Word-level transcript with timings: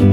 Halo 0.00 0.08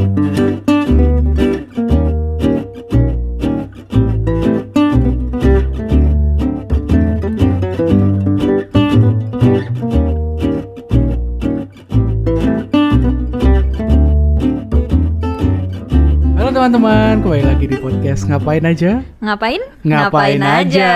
teman-teman, 16.51 17.23
kembali 17.23 17.47
lagi 17.47 17.71
di 17.71 17.79
podcast 17.79 18.27
Ngapain 18.27 18.67
Aja? 18.67 18.99
Ngapain? 19.23 19.63
Ngapain, 19.87 20.43
aja. 20.43 20.91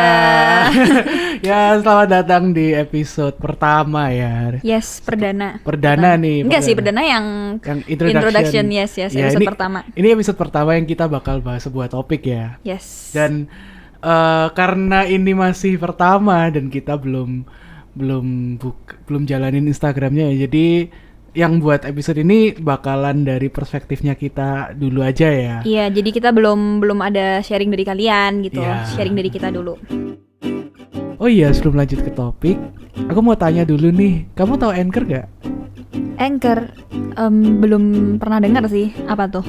ya, 1.41 1.77
selamat 1.77 2.07
datang 2.07 2.53
di 2.53 2.71
episode 2.71 3.35
pertama 3.35 4.09
ya. 4.09 4.61
Yes, 4.61 5.01
perdana. 5.01 5.57
Perdana 5.61 6.13
nih, 6.15 6.45
Enggak 6.45 6.61
sih, 6.61 6.73
perdana. 6.73 7.01
yang, 7.01 7.25
Yang 7.59 7.79
introduction. 7.89 8.65
yes, 8.69 8.91
yes, 8.95 9.11
Ya, 9.11 9.27
episode 9.27 9.41
ini- 9.41 9.49
pertama. 9.49 9.79
Ini 9.91 10.07
episode 10.13 10.37
pertama 10.37 10.77
yang 10.77 10.85
kita 10.85 11.05
bakal 11.05 11.41
bahas 11.41 11.65
sebuah 11.65 11.89
topik 11.89 12.25
ya. 12.25 12.61
Yes. 12.61 13.11
Dan 13.11 13.49
eh, 14.01 14.47
karena 14.53 15.05
ini 15.05 15.33
masih 15.33 15.77
pertama 15.77 16.49
dan 16.49 16.69
kita 16.69 16.97
belum 16.97 17.45
belum 17.91 18.55
buk, 18.55 19.03
belum 19.05 19.27
jalanin 19.27 19.67
Instagramnya 19.67 20.31
ya. 20.31 20.47
Jadi 20.47 20.87
yang 21.31 21.63
buat 21.63 21.87
episode 21.87 22.19
ini 22.19 22.51
bakalan 22.55 23.23
dari 23.23 23.47
perspektifnya 23.47 24.19
kita 24.19 24.75
dulu 24.75 24.99
aja 24.99 25.31
ya. 25.31 25.55
Iya, 25.63 25.87
jadi 25.87 26.09
kita 26.11 26.29
belum 26.31 26.83
belum 26.83 26.99
ada 26.99 27.39
sharing 27.39 27.71
dari 27.71 27.83
kalian 27.83 28.31
gitu. 28.43 28.59
Iya. 28.59 28.83
Sharing 28.95 29.15
dari 29.15 29.29
kita 29.31 29.47
dulu. 29.47 29.79
Oh 31.21 31.29
iya, 31.29 31.53
sebelum 31.53 31.77
lanjut 31.77 32.01
ke 32.01 32.09
topik, 32.17 32.57
aku 33.05 33.21
mau 33.21 33.37
tanya 33.37 33.61
dulu 33.61 33.93
nih, 33.93 34.25
kamu 34.33 34.57
tahu 34.57 34.73
Anchor 34.73 35.05
gak? 35.05 35.29
Anchor 36.17 36.73
em, 37.13 37.61
belum 37.61 38.17
pernah 38.17 38.41
dengar 38.41 38.65
sih. 38.65 38.89
Apa 39.05 39.29
tuh? 39.29 39.45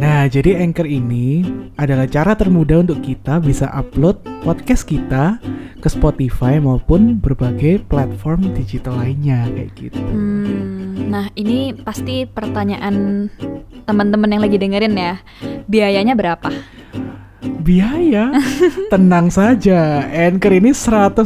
Nah, 0.00 0.24
jadi 0.32 0.64
Anchor 0.64 0.88
ini 0.88 1.44
adalah 1.76 2.08
cara 2.08 2.32
termudah 2.32 2.80
untuk 2.80 3.04
kita 3.04 3.36
bisa 3.36 3.68
upload 3.68 4.16
podcast 4.40 4.88
kita 4.88 5.36
ke 5.76 5.88
Spotify 5.92 6.56
maupun 6.56 7.20
berbagai 7.20 7.84
platform 7.84 8.56
digital 8.56 8.96
lainnya 8.96 9.44
kayak 9.52 9.76
gitu. 9.76 10.00
Hmm, 10.00 11.12
nah, 11.12 11.28
ini 11.36 11.76
pasti 11.84 12.24
pertanyaan 12.24 13.28
teman-teman 13.84 14.40
yang 14.40 14.40
lagi 14.40 14.56
dengerin 14.56 14.96
ya. 14.96 15.20
Biayanya 15.68 16.16
berapa? 16.16 16.48
Biaya, 17.40 18.36
tenang 18.92 19.32
saja, 19.32 20.04
Anchor 20.12 20.52
ini 20.52 20.76
100% 20.76 21.24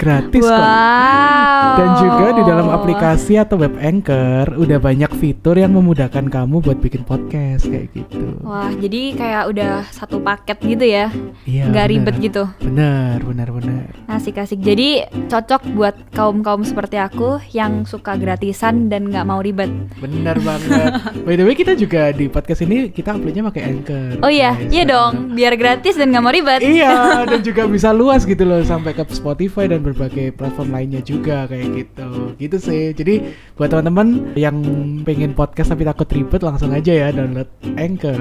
gratis 0.00 0.40
kok. 0.40 0.56
wow. 0.56 1.76
Dan 1.76 1.90
juga 2.00 2.26
di 2.32 2.42
dalam 2.48 2.68
aplikasi 2.72 3.36
atau 3.36 3.60
web 3.60 3.76
Anchor 3.76 4.56
udah 4.56 4.78
banyak 4.80 5.12
fitur 5.20 5.60
yang 5.60 5.76
memudahkan 5.76 6.32
kamu 6.32 6.64
buat 6.64 6.80
bikin 6.80 7.04
podcast 7.04 7.68
kayak 7.68 7.92
gitu. 7.92 8.40
Wah, 8.40 8.72
jadi 8.72 9.12
kayak 9.12 9.42
udah 9.52 9.72
satu 9.92 10.20
paket 10.24 10.58
gitu 10.64 10.84
ya. 10.88 11.12
Iya. 11.44 11.68
Nggak 11.68 11.86
bener. 11.86 11.94
ribet 11.96 12.16
gitu. 12.24 12.42
Bener, 12.64 13.18
bener, 13.20 13.48
bener. 13.52 13.88
Asik-asik. 14.08 14.64
Jadi 14.64 15.04
cocok 15.28 15.62
buat 15.76 15.96
kaum-kaum 16.16 16.64
seperti 16.64 16.96
aku 16.96 17.36
yang 17.52 17.84
suka 17.84 18.16
gratisan 18.16 18.88
dan 18.88 19.12
nggak 19.12 19.26
mau 19.28 19.44
ribet. 19.44 19.68
Bener 20.00 20.40
banget. 20.40 20.92
By 21.28 21.36
the 21.36 21.44
way, 21.44 21.52
kita 21.52 21.76
juga 21.76 22.16
di 22.16 22.32
podcast 22.32 22.64
ini 22.64 22.88
kita 22.88 23.16
uploadnya 23.20 23.44
pakai 23.52 23.62
Anchor. 23.68 24.08
Oh 24.24 24.32
iya, 24.32 24.56
guys. 24.56 24.72
iya 24.72 24.84
dong. 24.88 25.36
Biar 25.36 25.49
gratis 25.56 25.94
dan 25.96 26.12
nggak 26.12 26.22
mau 26.22 26.34
ribet. 26.34 26.60
Iya, 26.62 26.94
dan 27.30 27.40
juga 27.40 27.66
bisa 27.66 27.90
luas 27.90 28.26
gitu 28.28 28.42
loh 28.42 28.60
sampai 28.62 28.92
ke 28.92 29.02
Spotify 29.10 29.66
dan 29.70 29.80
berbagai 29.80 30.34
platform 30.34 30.70
lainnya 30.74 31.02
juga 31.02 31.48
kayak 31.50 31.68
gitu. 31.74 32.08
Gitu 32.36 32.56
sih. 32.60 32.82
Jadi 32.94 33.34
buat 33.56 33.70
teman-teman 33.70 34.34
yang 34.36 34.56
pengen 35.02 35.34
podcast 35.34 35.72
tapi 35.72 35.86
takut 35.86 36.06
ribet 36.10 36.42
langsung 36.44 36.70
aja 36.70 36.92
ya 36.92 37.08
download 37.10 37.48
Anchor. 37.78 38.18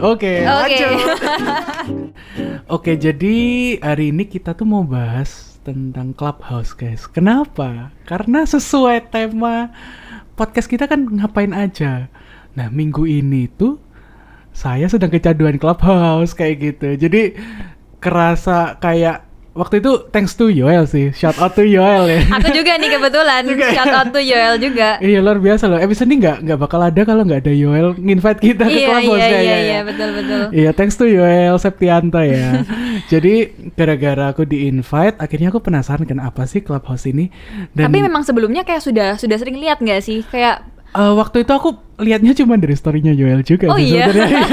Oke, 0.00 0.42
Oke. 0.42 0.48
lanjut. 0.48 0.98
Oke, 2.74 2.92
jadi 2.98 3.36
hari 3.78 4.10
ini 4.10 4.24
kita 4.26 4.56
tuh 4.56 4.66
mau 4.66 4.82
bahas 4.82 5.60
tentang 5.62 6.10
Clubhouse, 6.16 6.74
guys. 6.74 7.06
Kenapa? 7.06 7.94
Karena 8.08 8.42
sesuai 8.42 9.12
tema 9.12 9.70
podcast 10.34 10.66
kita 10.66 10.90
kan 10.90 11.06
ngapain 11.06 11.54
aja. 11.54 12.10
Nah, 12.54 12.68
minggu 12.70 13.06
ini 13.06 13.46
tuh 13.50 13.83
saya 14.54 14.86
sedang 14.86 15.10
kecanduan 15.10 15.58
Clubhouse 15.58 16.32
kayak 16.32 16.54
gitu. 16.62 16.94
Jadi 16.94 17.34
kerasa 17.98 18.78
kayak 18.78 19.26
waktu 19.54 19.78
itu 19.78 19.92
thanks 20.10 20.34
to 20.34 20.50
Yoel 20.50 20.84
sih. 20.84 21.14
Shout 21.14 21.38
out 21.38 21.54
to 21.58 21.62
Yoel 21.62 22.10
ya. 22.10 22.20
Aku 22.38 22.50
juga 22.54 22.78
nih 22.78 22.90
kebetulan. 22.90 23.42
Juga 23.50 23.66
ya? 23.70 23.74
Shout 23.82 23.94
out 23.94 24.08
to 24.10 24.20
Yoel 24.22 24.54
juga. 24.62 24.98
Iya 24.98 25.18
luar 25.22 25.38
biasa 25.38 25.70
loh. 25.70 25.78
Episode 25.78 26.10
ini 26.10 26.16
nggak 26.22 26.36
nggak 26.46 26.58
bakal 26.58 26.80
ada 26.82 27.00
kalau 27.06 27.22
nggak 27.26 27.40
ada 27.46 27.54
Yoel 27.54 27.98
nginvite 27.98 28.40
kita 28.42 28.64
ke 28.66 28.78
iya, 28.78 28.88
Clubhouse 28.90 29.18
iya, 29.18 29.26
ya, 29.26 29.30
iya, 29.30 29.38
ya, 29.38 29.56
iya, 29.58 29.58
ya. 29.58 29.80
betul, 29.86 30.08
betul. 30.14 30.42
Iya, 30.50 30.70
thanks 30.74 30.96
to 30.98 31.06
Yoel 31.06 31.56
Septianta 31.58 32.20
ya. 32.26 32.62
Jadi 33.12 33.34
gara-gara 33.78 34.34
aku 34.34 34.42
di 34.46 34.66
invite, 34.66 35.16
akhirnya 35.22 35.48
aku 35.54 35.62
penasaran 35.62 36.06
kan 36.06 36.18
apa 36.18 36.46
sih 36.46 36.60
Clubhouse 36.60 37.06
ini. 37.06 37.30
Dan 37.74 37.90
Tapi 37.90 37.98
memang 38.02 38.26
sebelumnya 38.26 38.66
kayak 38.66 38.82
sudah 38.82 39.08
sudah 39.18 39.38
sering 39.38 39.58
lihat 39.58 39.78
nggak 39.78 40.02
sih? 40.02 40.26
Kayak 40.26 40.73
eh, 40.94 41.12
waktu 41.14 41.42
itu 41.42 41.52
aku 41.52 41.68
lihatnya 41.94 42.34
cuma 42.34 42.54
dari 42.54 42.74
storynya 42.74 43.10
Yoel 43.10 43.42
juga. 43.42 43.70
Oh 43.70 43.78
iya. 43.78 44.10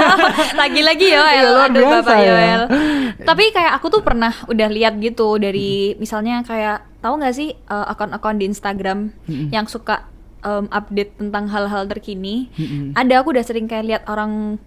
Lagi-lagi 0.62 1.08
Yoel, 1.10 1.36
Iya, 1.38 1.50
luar 1.50 1.70
aduh 1.70 1.82
biasa 1.82 1.96
Bapak 2.02 2.18
ya. 2.18 2.26
Yoel. 2.28 2.62
Tapi 3.30 3.44
kayak 3.50 3.72
aku 3.82 3.88
tuh 3.90 4.02
pernah 4.02 4.34
udah 4.46 4.70
lihat 4.70 4.98
gitu 4.98 5.38
dari 5.38 5.94
misalnya 5.98 6.42
kayak 6.42 6.86
tahu 7.02 7.18
nggak 7.18 7.36
sih 7.36 7.50
eh, 7.54 7.86
akun-akun 7.88 8.38
di 8.38 8.46
Instagram 8.46 9.14
Mm-mm. 9.26 9.50
yang 9.50 9.66
suka 9.66 10.06
em, 10.42 10.66
update 10.70 11.18
tentang 11.18 11.50
hal-hal 11.50 11.86
terkini. 11.86 12.50
Mm-mm. 12.58 12.94
Ada 12.94 13.22
aku 13.22 13.34
udah 13.34 13.46
sering 13.46 13.66
kayak 13.66 13.86
lihat 13.86 14.04
orang 14.06 14.58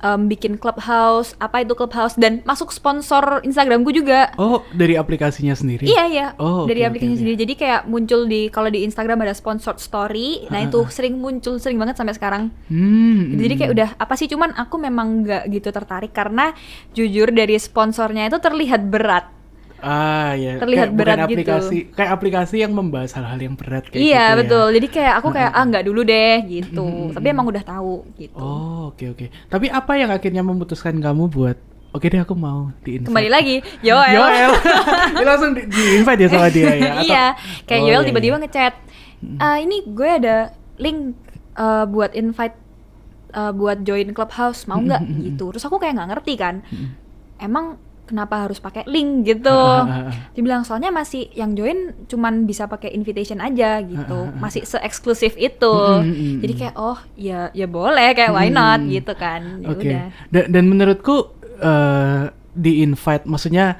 em, 0.00 0.28
bikin 0.28 0.56
clubhouse, 0.56 1.36
apa 1.38 1.64
itu 1.64 1.72
clubhouse 1.72 2.16
dan 2.16 2.40
masuk 2.44 2.72
sponsor 2.72 3.40
Instagramku 3.44 3.92
juga. 3.92 4.32
Oh, 4.36 4.64
dari 4.72 4.96
aplikasinya 4.96 5.54
sendiri. 5.54 5.88
Iya 5.88 6.04
iya, 6.08 6.26
Oh, 6.36 6.64
dari 6.64 6.84
oke, 6.84 6.92
aplikasi 6.92 7.08
oke, 7.08 7.14
oke. 7.14 7.20
sendiri. 7.24 7.36
Jadi 7.40 7.54
kayak 7.56 7.80
muncul 7.86 8.20
di 8.26 8.48
kalau 8.48 8.68
di 8.68 8.82
Instagram 8.84 9.24
ada 9.24 9.34
sponsored 9.36 9.78
story, 9.80 10.48
nah 10.48 10.60
itu 10.60 10.84
sering 10.88 11.16
muncul 11.16 11.56
sering 11.60 11.76
banget 11.80 11.96
sampai 11.96 12.14
sekarang. 12.16 12.42
Hmm, 12.68 13.36
Jadi 13.36 13.54
kayak 13.56 13.70
hmm. 13.70 13.76
udah 13.78 13.88
apa 13.96 14.14
sih 14.16 14.28
cuman 14.28 14.52
aku 14.56 14.76
memang 14.76 15.24
nggak 15.24 15.42
gitu 15.52 15.68
tertarik 15.70 16.12
karena 16.12 16.52
jujur 16.92 17.30
dari 17.30 17.56
sponsornya 17.56 18.26
itu 18.28 18.38
terlihat 18.40 18.88
berat. 18.88 19.39
Ah 19.82 20.32
ya. 20.32 20.56
Terlihat 20.56 20.86
kayak 20.86 20.92
bukan 20.92 21.00
berat 21.00 21.18
gitu. 21.18 21.26
aplikasi, 21.32 21.76
Kayak 21.90 22.10
aplikasi 22.12 22.56
yang 22.58 22.72
membahas 22.72 23.10
hal-hal 23.12 23.38
yang 23.38 23.54
berat 23.54 23.84
kayak 23.84 23.98
iya 23.98 24.06
gitu 24.22 24.24
ya. 24.26 24.38
betul. 24.38 24.66
Jadi 24.72 24.86
kayak 24.88 25.14
aku 25.18 25.28
kayak 25.30 25.50
ah 25.50 25.64
nggak 25.64 25.84
dulu 25.84 26.00
deh 26.02 26.36
gitu. 26.44 26.84
Mm-mm. 26.84 27.12
Tapi 27.12 27.26
emang 27.26 27.46
udah 27.46 27.62
tahu 27.62 27.94
gitu. 28.14 28.36
Oh 28.36 28.90
oke 28.90 29.04
oke. 29.08 29.26
Tapi 29.46 29.66
apa 29.66 29.92
yang 29.94 30.10
akhirnya 30.10 30.42
memutuskan 30.42 30.96
kamu 30.96 31.26
buat 31.26 31.58
Oke 31.90 32.06
deh 32.06 32.22
aku 32.22 32.38
mau 32.38 32.70
di 32.80 32.96
invite. 32.96 33.10
Kembali 33.10 33.26
lagi, 33.26 33.56
Yoel. 33.82 34.14
Yoel. 34.14 34.50
Dia 35.18 35.26
langsung 35.26 35.58
di, 35.58 35.66
invite 35.90 36.22
ya 36.22 36.28
sama 36.30 36.46
dia 36.46 36.70
ya. 36.70 36.86
Atau- 36.86 37.02
iya, 37.02 37.24
kayak 37.66 37.82
Oh, 37.82 37.86
Yoel 37.90 37.98
iya, 37.98 38.06
tiba-tiba 38.06 38.36
iya. 38.38 38.42
ngechat. 38.46 38.74
"Ah, 39.36 39.58
ini 39.58 39.82
gue 39.84 40.06
ada 40.08 40.36
link 40.78 41.18
eh, 41.52 41.84
buat 41.84 42.14
invite 42.14 42.54
eh, 43.30 43.52
buat 43.52 43.82
join 43.82 44.14
clubhouse 44.14 44.64
mau 44.64 44.78
nggak 44.78 45.02
gitu. 45.20 45.50
Terus 45.50 45.66
aku 45.66 45.76
kayak 45.76 45.98
nggak 45.98 46.10
ngerti 46.14 46.34
kan. 46.34 46.62
Emang 47.36 47.74
kenapa 48.10 48.50
harus 48.50 48.58
pakai 48.58 48.82
link 48.90 49.30
gitu? 49.30 49.48
Ah, 49.70 49.86
ah, 49.86 50.00
ah. 50.10 50.14
Dia 50.34 50.42
bilang 50.42 50.66
soalnya 50.66 50.90
masih 50.90 51.30
yang 51.32 51.54
join 51.54 51.94
cuman 52.10 52.44
bisa 52.44 52.66
pakai 52.66 52.90
invitation 52.90 53.38
aja 53.38 53.78
gitu, 53.80 54.34
masih 54.42 54.66
se-eksklusif 54.66 55.38
itu. 55.38 55.70
Mm, 55.70 56.02
mm, 56.02 56.14
mm, 56.18 56.36
Jadi 56.42 56.52
kayak 56.58 56.74
oh 56.74 56.98
ya 57.14 57.54
ya 57.54 57.70
boleh 57.70 58.10
kayak 58.12 58.34
why 58.34 58.50
not 58.50 58.82
gitu 58.90 59.14
kan. 59.14 59.62
Ya 59.62 59.68
Oke. 59.70 59.86
udah. 59.86 60.04
Dan, 60.28 60.44
dan 60.50 60.64
menurutku 60.66 61.16
eh, 61.62 62.34
di 62.50 62.82
invite, 62.82 63.24
maksudnya 63.30 63.78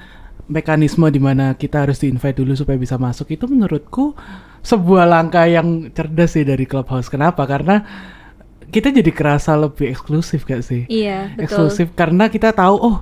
mekanisme 0.50 1.06
di 1.10 1.22
mana 1.22 1.54
kita 1.54 1.86
harus 1.86 2.02
di 2.02 2.10
invite 2.10 2.42
dulu 2.42 2.58
supaya 2.58 2.78
bisa 2.78 2.98
masuk 2.98 3.30
itu 3.30 3.46
menurutku 3.46 4.14
sebuah 4.60 5.06
langkah 5.06 5.46
yang 5.46 5.88
cerdas 5.94 6.34
sih 6.34 6.42
dari 6.42 6.66
Clubhouse. 6.66 7.06
Kenapa? 7.06 7.46
Karena 7.46 7.80
kita 8.70 8.94
jadi 8.94 9.10
kerasa 9.10 9.54
lebih 9.58 9.94
eksklusif 9.94 10.46
gak 10.46 10.62
sih? 10.62 10.86
Iya, 10.86 11.34
betul. 11.34 11.42
eksklusif 11.46 11.86
karena 11.94 12.30
kita 12.30 12.54
tahu 12.54 12.76
oh 12.78 12.98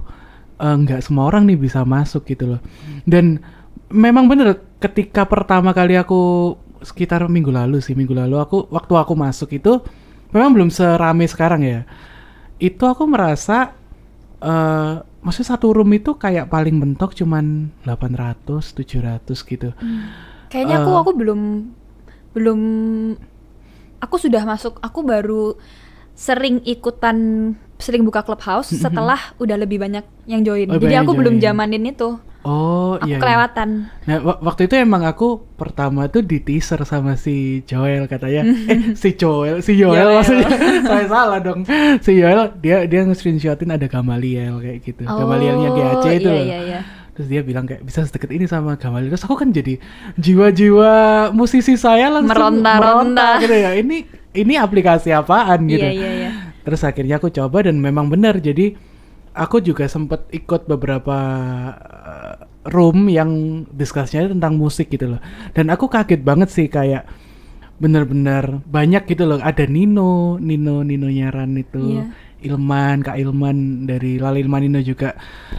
eh, 0.58 0.76
nggak 0.76 1.00
semua 1.02 1.31
orang 1.31 1.46
nih 1.46 1.58
bisa 1.58 1.82
masuk 1.82 2.26
gitu 2.26 2.56
loh. 2.56 2.60
Dan 3.06 3.40
memang 3.88 4.28
bener 4.28 4.58
ketika 4.78 5.25
pertama 5.25 5.72
kali 5.72 5.96
aku 5.96 6.55
sekitar 6.78 7.26
minggu 7.26 7.50
lalu 7.50 7.82
sih 7.82 7.99
minggu 7.99 8.14
lalu 8.14 8.38
aku 8.38 8.70
waktu 8.70 8.94
aku 8.94 9.14
masuk 9.19 9.50
itu 9.50 9.82
memang 10.31 10.55
belum 10.55 10.70
serame 10.70 11.26
sekarang 11.26 11.62
ya. 11.64 11.81
Itu 12.58 12.87
aku 12.87 13.06
merasa 13.06 13.75
eh 14.38 14.94
maksudnya 15.19 15.58
satu 15.58 15.75
room 15.75 15.90
itu 15.99 16.14
kayak 16.14 16.46
paling 16.46 16.78
mentok 16.78 17.11
cuman 17.19 17.75
800 17.82 18.70
700 18.70 19.34
gitu. 19.43 19.75
Kayaknya 20.49 20.76
aku 20.81 20.90
Eh. 20.94 20.99
aku 21.02 21.11
belum 21.19 21.40
belum 22.38 22.61
aku 23.99 24.14
sudah 24.14 24.46
masuk, 24.46 24.78
aku 24.78 25.02
baru 25.02 25.58
sering 26.14 26.62
ikutan 26.62 27.50
sering 27.78 28.02
buka 28.02 28.20
clubhouse 28.20 28.75
setelah 28.75 29.19
udah 29.36 29.54
lebih 29.54 29.78
banyak 29.78 30.02
yang 30.26 30.42
join. 30.42 30.66
Oh, 30.66 30.76
Jadi 30.76 30.94
aku 30.94 31.10
yang 31.10 31.19
belum 31.19 31.34
join. 31.36 31.44
zamanin 31.44 31.84
itu. 31.86 32.19
Oh 32.40 32.96
Aku 32.96 33.04
iya. 33.04 33.14
iya. 33.14 33.19
kelewatan. 33.19 33.69
Nah 34.04 34.16
wa- 34.20 34.40
waktu 34.40 34.66
itu 34.66 34.75
emang 34.75 35.02
aku 35.02 35.42
pertama 35.54 36.06
tuh 36.06 36.22
di 36.22 36.38
teaser 36.38 36.80
sama 36.82 37.14
si 37.14 37.60
Joel 37.64 38.06
katanya. 38.06 38.46
eh 38.72 38.94
si 38.94 39.12
Joel, 39.12 39.60
si 39.60 39.75
Joel 39.75 39.94
Joel. 40.00 40.16
maksudnya. 40.16 40.48
Saya 40.90 41.06
salah 41.06 41.38
dong. 41.38 41.66
Si 41.98 42.14
Joel 42.14 42.54
dia 42.56 42.86
dia 42.86 43.02
nge-screenshotin 43.04 43.69
ada 43.69 43.86
Gamaliel 43.86 44.58
kayak 44.58 44.78
gitu. 44.80 45.02
Gamalielnya 45.02 45.69
GAC 45.72 46.04
itu. 46.16 46.30
iya, 46.30 46.40
iya, 46.40 46.58
iya. 46.64 46.80
Terus 47.12 47.26
dia 47.26 47.42
bilang 47.42 47.66
kayak 47.66 47.82
bisa 47.82 48.06
sedekat 48.06 48.30
ini 48.30 48.46
sama 48.46 48.78
Gamaliel. 48.78 49.10
Terus 49.10 49.26
aku 49.26 49.34
kan 49.34 49.50
jadi 49.50 49.82
jiwa-jiwa 50.16 50.92
musisi 51.30 51.75
saya 51.75 52.06
langsung 52.08 52.30
Meronta-ronta. 52.32 53.42
gitu 53.42 53.54
ya. 53.54 53.75
Ini 53.75 53.96
ini 54.32 54.54
aplikasi 54.54 55.10
apaan 55.10 55.66
gitu. 55.66 55.82
Iya, 55.82 55.90
iya, 55.90 56.10
iya. 56.14 56.30
Terus 56.69 56.85
akhirnya 56.85 57.17
aku 57.17 57.32
coba 57.32 57.65
dan 57.65 57.81
memang 57.81 58.12
benar. 58.12 58.37
Jadi 58.44 58.76
aku 59.32 59.65
juga 59.65 59.88
sempat 59.88 60.29
ikut 60.29 60.69
beberapa 60.69 61.17
uh, 61.81 62.37
room 62.69 63.09
yang 63.09 63.65
diskusinya 63.73 64.29
tentang 64.29 64.61
musik 64.61 64.93
gitu 64.93 65.17
loh. 65.17 65.20
Dan 65.56 65.73
aku 65.73 65.88
kaget 65.88 66.20
banget 66.20 66.53
sih 66.53 66.69
kayak 66.69 67.09
bener-bener 67.81 68.61
banyak 68.69 69.09
gitu 69.09 69.25
loh. 69.25 69.41
Ada 69.41 69.65
Nino, 69.65 70.37
Nino, 70.37 70.85
Nino 70.85 71.09
Nyaran 71.09 71.56
itu. 71.56 72.05
Iya. 72.05 72.05
Ilman, 72.38 73.03
Kak 73.03 73.17
Ilman 73.19 73.88
dari 73.88 74.21
Lali 74.21 74.44
Ilmanino 74.44 74.79
juga. 74.85 75.17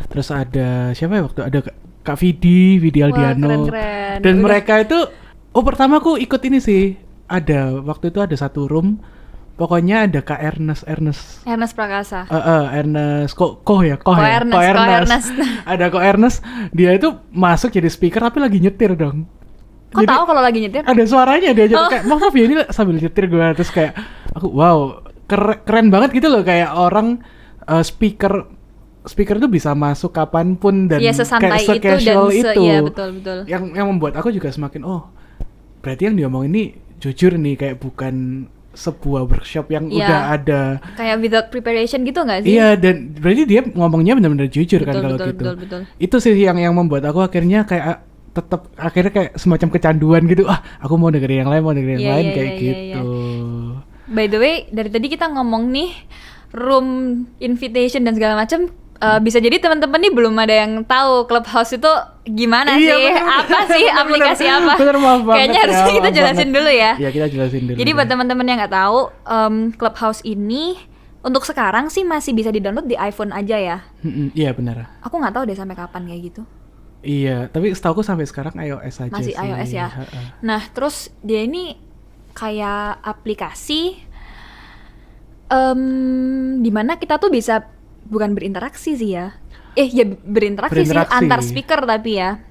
Terus 0.08 0.30
ada 0.30 0.94
siapa 0.94 1.20
ya 1.20 1.24
waktu 1.26 1.42
ada 1.42 1.60
Kak- 2.06 2.20
Vidi, 2.22 2.78
Vidi 2.80 3.02
Wah, 3.04 3.12
Aldiano. 3.12 3.44
keren-keren. 3.68 4.18
Dan 4.24 4.36
Udah. 4.40 4.44
mereka 4.46 4.74
itu 4.80 4.98
oh 5.58 5.64
pertama 5.66 6.00
aku 6.00 6.16
ikut 6.22 6.40
ini 6.46 6.62
sih. 6.62 6.96
Ada 7.26 7.82
waktu 7.84 8.14
itu 8.14 8.20
ada 8.22 8.36
satu 8.38 8.70
room 8.70 9.02
pokoknya 9.60 10.08
ada 10.08 10.24
Kak 10.24 10.40
Ernest 10.40 10.88
Ernest 10.88 11.44
Ernest 11.44 11.76
Prakasa. 11.76 12.24
Eh, 12.26 12.34
eh, 12.34 12.66
Ernest 12.80 13.36
kok 13.36 13.62
koh 13.62 13.84
ya 13.84 14.00
koh 14.00 14.16
Ko 14.16 14.24
ya 14.24 14.40
Ernest, 14.40 14.56
Ko 14.56 14.64
Ernest. 14.64 15.30
ada 15.76 15.84
kok 15.92 16.00
Ernest 16.02 16.38
dia 16.72 16.96
itu 16.96 17.12
masuk 17.30 17.70
jadi 17.70 17.92
speaker 17.92 18.24
tapi 18.24 18.40
lagi 18.40 18.58
nyetir 18.58 18.96
dong 18.96 19.28
Kok 19.90 20.06
tahu 20.06 20.24
kalau 20.24 20.40
lagi 20.40 20.62
nyetir? 20.62 20.86
ada 20.86 21.04
suaranya 21.04 21.50
dia 21.50 21.66
jadi 21.66 21.76
Oh. 21.76 21.90
kayak 21.90 22.06
maaf 22.06 22.32
ya 22.32 22.44
ini 22.46 22.56
sambil 22.76 22.96
nyetir 22.96 23.26
gue 23.26 23.46
terus 23.54 23.70
kayak 23.70 23.94
aku 24.32 24.48
wow 24.48 25.02
keren, 25.26 25.60
keren 25.62 25.88
banget 25.90 26.16
gitu 26.16 26.30
loh 26.30 26.42
kayak 26.42 26.72
orang 26.72 27.20
eh, 27.66 27.84
speaker 27.84 28.48
speaker 29.02 29.38
tuh 29.38 29.50
bisa 29.50 29.74
masuk 29.74 30.14
kapan 30.14 30.54
pun 30.54 30.86
dan 30.86 31.02
sesantai 31.02 31.58
kayak 31.58 31.64
itu 31.66 31.72
dan 31.82 31.98
se-casual 31.98 32.28
se 32.30 32.38
itu 32.38 32.62
iya 32.62 32.78
betul 32.80 33.10
betul. 33.18 33.38
yang 33.46 33.74
yang 33.74 33.88
membuat 33.90 34.14
aku 34.16 34.30
juga 34.30 34.54
semakin 34.54 34.86
oh 34.86 35.10
berarti 35.82 36.06
yang 36.06 36.16
diomong 36.16 36.46
ini 36.46 36.64
jujur 37.00 37.34
nih 37.34 37.56
kayak 37.56 37.80
bukan 37.80 38.46
sebuah 38.70 39.26
workshop 39.26 39.70
yang 39.70 39.90
Iya. 39.90 40.06
udah 40.06 40.20
ada 40.32 40.62
Kayak 40.94 41.16
without 41.20 41.48
preparation 41.50 42.06
gitu 42.06 42.22
nggak 42.22 42.46
sih? 42.46 42.54
Iya 42.54 42.78
dan 42.78 43.12
berarti 43.18 43.44
dia 43.44 43.62
ngomongnya 43.66 44.14
benar-benar 44.16 44.48
jujur 44.48 44.82
kan 44.86 44.94
Betul, 44.94 45.04
kalau 45.04 45.16
betul, 45.18 45.28
gitu. 45.28 45.42
betul, 45.42 45.56
betul. 45.58 45.82
Itu 45.98 46.16
sih 46.22 46.34
yang 46.38 46.58
yang 46.58 46.74
membuat 46.74 47.04
aku 47.06 47.20
akhirnya 47.20 47.66
kayak 47.66 48.06
tetap 48.30 48.70
akhirnya 48.78 49.12
kayak 49.12 49.32
semacam 49.36 49.68
kecanduan 49.74 50.22
gitu. 50.30 50.46
Ah, 50.46 50.62
aku 50.80 50.96
mau 50.96 51.10
dengerin 51.10 51.44
yang 51.44 51.50
lain, 51.50 51.62
mau 51.66 51.74
dengerin 51.74 51.98
yang 51.98 52.06
Iya, 52.06 52.14
lain 52.14 52.26
iya, 52.26 52.34
kayak 52.38 52.46
iya, 52.46 52.58
iya, 52.62 52.76
gitu. 52.96 53.10
By 54.10 54.26
the 54.26 54.38
way, 54.38 54.56
dari 54.70 54.90
tadi 54.90 55.08
kita 55.08 55.26
ngomong 55.30 55.70
nih 55.70 55.90
room 56.54 56.88
invitation 57.38 58.06
dan 58.06 58.14
segala 58.14 58.38
macam. 58.38 58.70
Eh, 59.00 59.20
bisa 59.20 59.38
jadi 59.38 59.58
teman-teman 59.58 59.96
nih 59.98 60.12
belum 60.12 60.36
ada 60.36 60.56
yang 60.58 60.84
tahu 60.84 61.24
Clubhouse 61.26 61.72
itu 61.74 61.92
gimana 62.26 62.76
Iya, 62.76 62.84
sih, 62.90 63.04
bener, 63.06 63.24
apa 63.24 63.42
bener, 63.42 63.68
sih, 63.70 63.86
bener, 63.86 64.02
aplikasi 64.02 64.44
bener. 64.44 64.60
apa? 64.60 64.74
Bener, 64.76 64.96
maaf 64.98 65.22
banget 65.22 65.36
Kayaknya 65.36 65.56
ya, 65.56 65.64
harusnya 65.64 65.94
kita 65.94 66.10
jelasin 66.12 66.38
banget. 66.42 66.56
dulu 66.56 66.70
ya. 66.70 66.92
Iya, 66.96 67.10
kita 67.10 67.26
jelasin 67.28 67.62
dulu. 67.66 67.78
Jadi 67.78 67.92
buat 67.92 68.08
teman-teman 68.08 68.46
yang 68.46 68.58
nggak 68.60 68.76
tahu, 68.76 69.00
em, 69.26 69.56
Clubhouse 69.72 70.22
ini 70.24 70.64
untuk 71.20 71.44
sekarang 71.44 71.88
sih 71.88 72.04
masih 72.04 72.32
bisa 72.32 72.48
di-download 72.48 72.86
di 72.86 72.96
iPhone 72.96 73.32
aja 73.32 73.56
ya. 73.56 73.78
Mm-mm, 74.02 74.32
Iya 74.32 74.52
benar. 74.52 74.88
Aku 75.02 75.16
nggak 75.16 75.34
tahu 75.34 75.44
deh 75.44 75.54
sampai 75.54 75.76
kapan 75.76 76.04
kayak 76.06 76.22
gitu. 76.26 76.42
Iya, 77.00 77.48
tapi 77.48 77.72
setahu 77.72 78.00
sampai 78.00 78.24
sekarang 78.24 78.52
iOS 78.54 79.00
aja 79.02 79.12
Masih 79.14 79.32
sih. 79.32 79.40
iOS 79.40 79.70
ya. 79.70 79.88
Nah, 80.42 80.64
terus 80.70 81.08
dia 81.20 81.42
ini 81.42 81.80
kayak 82.32 83.00
aplikasi 83.02 84.00
em 85.50 85.82
di 86.60 86.70
mana 86.70 86.96
kita 86.96 87.18
tuh 87.18 87.28
bisa 87.28 87.66
bukan 88.10 88.34
berinteraksi 88.34 88.98
sih 88.98 89.14
ya. 89.14 89.38
Eh 89.74 89.88
ya 89.88 90.04
berinteraksi, 90.04 90.76
sih 90.76 90.90
Berinteraksi. 90.90 91.14
antar 91.16 91.40
speaker 91.40 91.80
tapi 91.86 92.12
ya. 92.18 92.42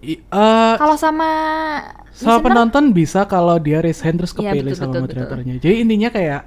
I- 0.00 0.18
eh, 0.18 0.74
Kalau 0.74 0.96
sama 0.96 1.30
sama 2.10 2.38
listener, 2.38 2.44
penonton 2.44 2.84
bisa 2.90 3.26
kalau 3.26 3.58
dia 3.58 3.78
raise 3.78 4.00
hand 4.00 4.18
terus 4.18 4.32
Iya, 4.32 4.50
kepilih 4.50 4.72
betul, 4.72 4.80
sama 4.80 4.92
betul, 4.94 5.02
moderatornya. 5.06 5.54
Jadi 5.60 5.74
intinya 5.78 6.08
kayak 6.08 6.42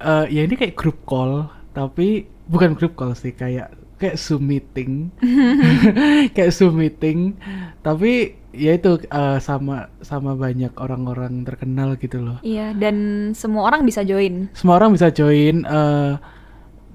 eh, 0.00 0.24
ya 0.32 0.42
ini 0.42 0.54
kayak 0.54 0.74
grup 0.74 0.98
call 1.04 1.46
tapi 1.70 2.26
bukan 2.48 2.74
grup 2.74 2.94
call 2.94 3.12
sih 3.12 3.30
kayak 3.30 3.70
kayak 3.98 4.16
Zoom 4.16 4.46
meeting. 4.46 5.10
kayak 6.34 6.50
Zoom 6.50 6.78
meeting 6.78 7.34
tapi 7.82 8.34
ya 8.54 8.74
itu 8.74 8.98
eh, 9.04 9.38
sama 9.38 9.90
sama 10.00 10.34
banyak 10.34 10.72
orang-orang 10.78 11.42
terkenal 11.44 11.94
gitu 11.98 12.22
loh. 12.22 12.38
Iya, 12.42 12.74
dan 12.74 12.96
semua 13.34 13.66
orang 13.66 13.82
bisa 13.84 14.02
join. 14.02 14.48
Semua 14.54 14.78
orang 14.78 14.94
bisa 14.94 15.10
join 15.10 15.62
eh, 15.62 16.12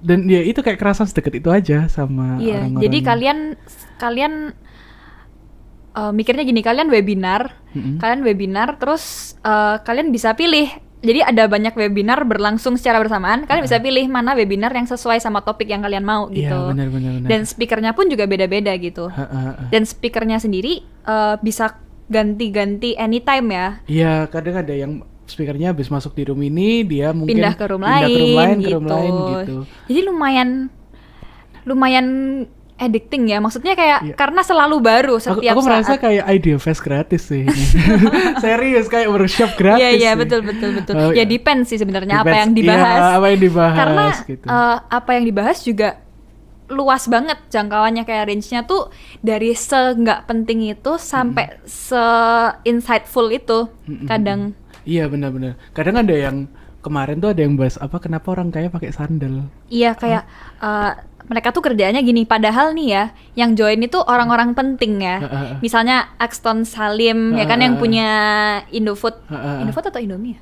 dan 0.03 0.27
ya 0.27 0.39
itu 0.39 0.59
kayak 0.59 0.75
kerasa 0.75 1.03
sedekat 1.03 1.33
itu 1.33 1.49
aja 1.49 1.87
sama 1.87 2.37
Iya, 2.37 2.67
orang-orang. 2.67 2.83
jadi 2.83 2.97
kalian 3.01 3.39
kalian 3.97 4.33
eh, 5.93 6.11
mikirnya 6.11 6.43
gini, 6.43 6.59
kalian 6.59 6.89
webinar, 6.89 7.55
Mm-mm. 7.71 7.97
kalian 7.97 8.21
webinar, 8.21 8.75
terus 8.75 9.35
eh, 9.39 9.75
kalian 9.79 10.09
bisa 10.09 10.33
pilih. 10.33 10.67
Jadi 11.03 11.19
ada 11.19 11.51
banyak 11.51 11.75
webinar 11.75 12.23
berlangsung 12.23 12.79
secara 12.79 12.95
bersamaan. 12.95 13.43
Kalian 13.43 13.67
bisa 13.67 13.75
pilih 13.77 14.07
mana 14.07 14.31
webinar 14.33 14.71
yang 14.71 14.87
sesuai 14.87 15.19
sama 15.19 15.43
topik 15.43 15.67
yang 15.67 15.83
kalian 15.83 15.99
mau 16.01 16.31
Iya, 16.31 16.47
gitu. 16.47 16.59
benar 16.71 16.87
benar 16.87 17.11
benar. 17.13 17.27
Dan 17.27 17.41
speakernya 17.43 17.91
pun 17.91 18.07
juga 18.07 18.23
beda-beda 18.23 18.71
gitu. 18.73 19.11
Ha, 19.11 19.19
ha, 19.21 19.39
ha. 19.51 19.63
Dan 19.67 19.83
speakernya 19.83 20.39
sendiri 20.39 20.79
eh, 20.79 21.35
bisa 21.39 21.75
ganti-ganti 22.07 22.95
anytime 22.95 23.47
ya. 23.49 23.67
Iya, 23.83 24.13
kadang 24.27 24.55
ada 24.57 24.71
yang 24.71 25.03
speakernya 25.25 25.71
habis 25.71 25.87
masuk 25.87 26.13
di 26.13 26.23
room 26.25 26.41
ini, 26.41 26.83
dia 26.83 27.11
mungkin 27.11 27.35
pindah 27.35 27.53
ke 27.53 27.65
room 27.67 27.81
pindah 27.81 27.99
lain, 27.99 28.07
ke 28.07 28.19
room 28.19 28.35
lain, 28.35 28.57
ke 28.57 28.61
gitu. 28.63 28.75
room 28.75 28.87
lain 28.87 29.13
gitu. 29.13 29.55
Jadi 29.87 29.99
lumayan 30.03 30.49
lumayan 31.63 32.07
addicting 32.75 33.29
ya. 33.29 33.37
Maksudnya 33.39 33.73
kayak 33.73 33.99
Iya. 34.03 34.15
karena 34.17 34.41
selalu 34.43 34.75
baru 34.81 35.15
Aku, 35.15 35.39
setiap 35.39 35.53
aku 35.55 35.61
merasa 35.63 35.95
saat. 35.95 36.01
kayak 36.03 36.23
idea 36.27 36.57
fest 36.59 36.81
gratis 36.83 37.21
sih. 37.29 37.45
Serius 38.43 38.91
kayak 38.91 39.07
workshop 39.07 39.55
gratis. 39.55 39.79
Iya 39.79 39.89
iya 39.93 40.11
betul 40.17 40.43
betul 40.43 40.75
betul. 40.75 40.93
Oh, 40.97 41.11
ya 41.13 41.23
iya. 41.23 41.25
depends 41.25 41.71
sih 41.71 41.79
sebenarnya 41.79 42.19
apa 42.19 42.35
yang 42.35 42.51
dibahas. 42.51 42.99
Iya, 42.99 43.07
apa 43.15 43.25
yang 43.31 43.39
dibahas 43.41 43.77
Karena 43.77 44.05
gitu. 44.27 44.45
eh, 44.49 44.77
apa 44.89 45.09
yang 45.15 45.23
dibahas 45.23 45.59
juga 45.63 45.89
luas 46.73 47.05
banget 47.05 47.37
jangkauannya 47.53 48.01
kayak 48.01 48.33
range-nya 48.33 48.65
tuh 48.65 48.89
dari 49.21 49.53
se 49.53 49.77
nggak 49.93 50.25
penting 50.25 50.73
itu 50.73 50.95
sampai 50.97 51.61
se 51.69 52.01
insightful 52.65 53.29
itu 53.29 53.69
Mm-mm. 53.85 54.07
kadang. 54.09 54.57
Iya 54.83 55.07
benar-benar. 55.07 55.55
Kadang 55.71 55.99
ada 55.99 56.15
yang 56.15 56.47
kemarin 56.83 57.23
tuh 57.23 57.31
ada 57.31 57.41
yang 57.41 57.55
bahas 57.55 57.79
apa 57.79 57.97
kenapa 58.03 58.27
orang 58.35 58.51
kaya 58.51 58.67
pakai 58.67 58.91
sandal. 58.91 59.47
Iya 59.71 59.95
kayak 59.95 60.23
eh, 60.59 60.91
mereka 61.23 61.55
tuh 61.55 61.63
kerjaannya 61.63 62.03
gini 62.03 62.27
padahal 62.27 62.75
nih 62.75 62.87
ya 62.91 63.03
yang 63.39 63.55
join 63.55 63.79
itu 63.79 63.95
orang-orang 64.03 64.51
penting 64.51 64.99
ya. 64.99 65.23
Heeh. 65.23 65.49
Misalnya 65.63 66.11
Axton 66.19 66.67
Salim 66.67 67.39
ya 67.39 67.47
kan 67.47 67.63
yang 67.63 67.79
punya 67.79 68.09
Indofood. 68.75 69.15
Heeh. 69.31 69.63
Indofood 69.63 69.87
atau 69.87 70.03
Indomie 70.03 70.35
ya? 70.35 70.39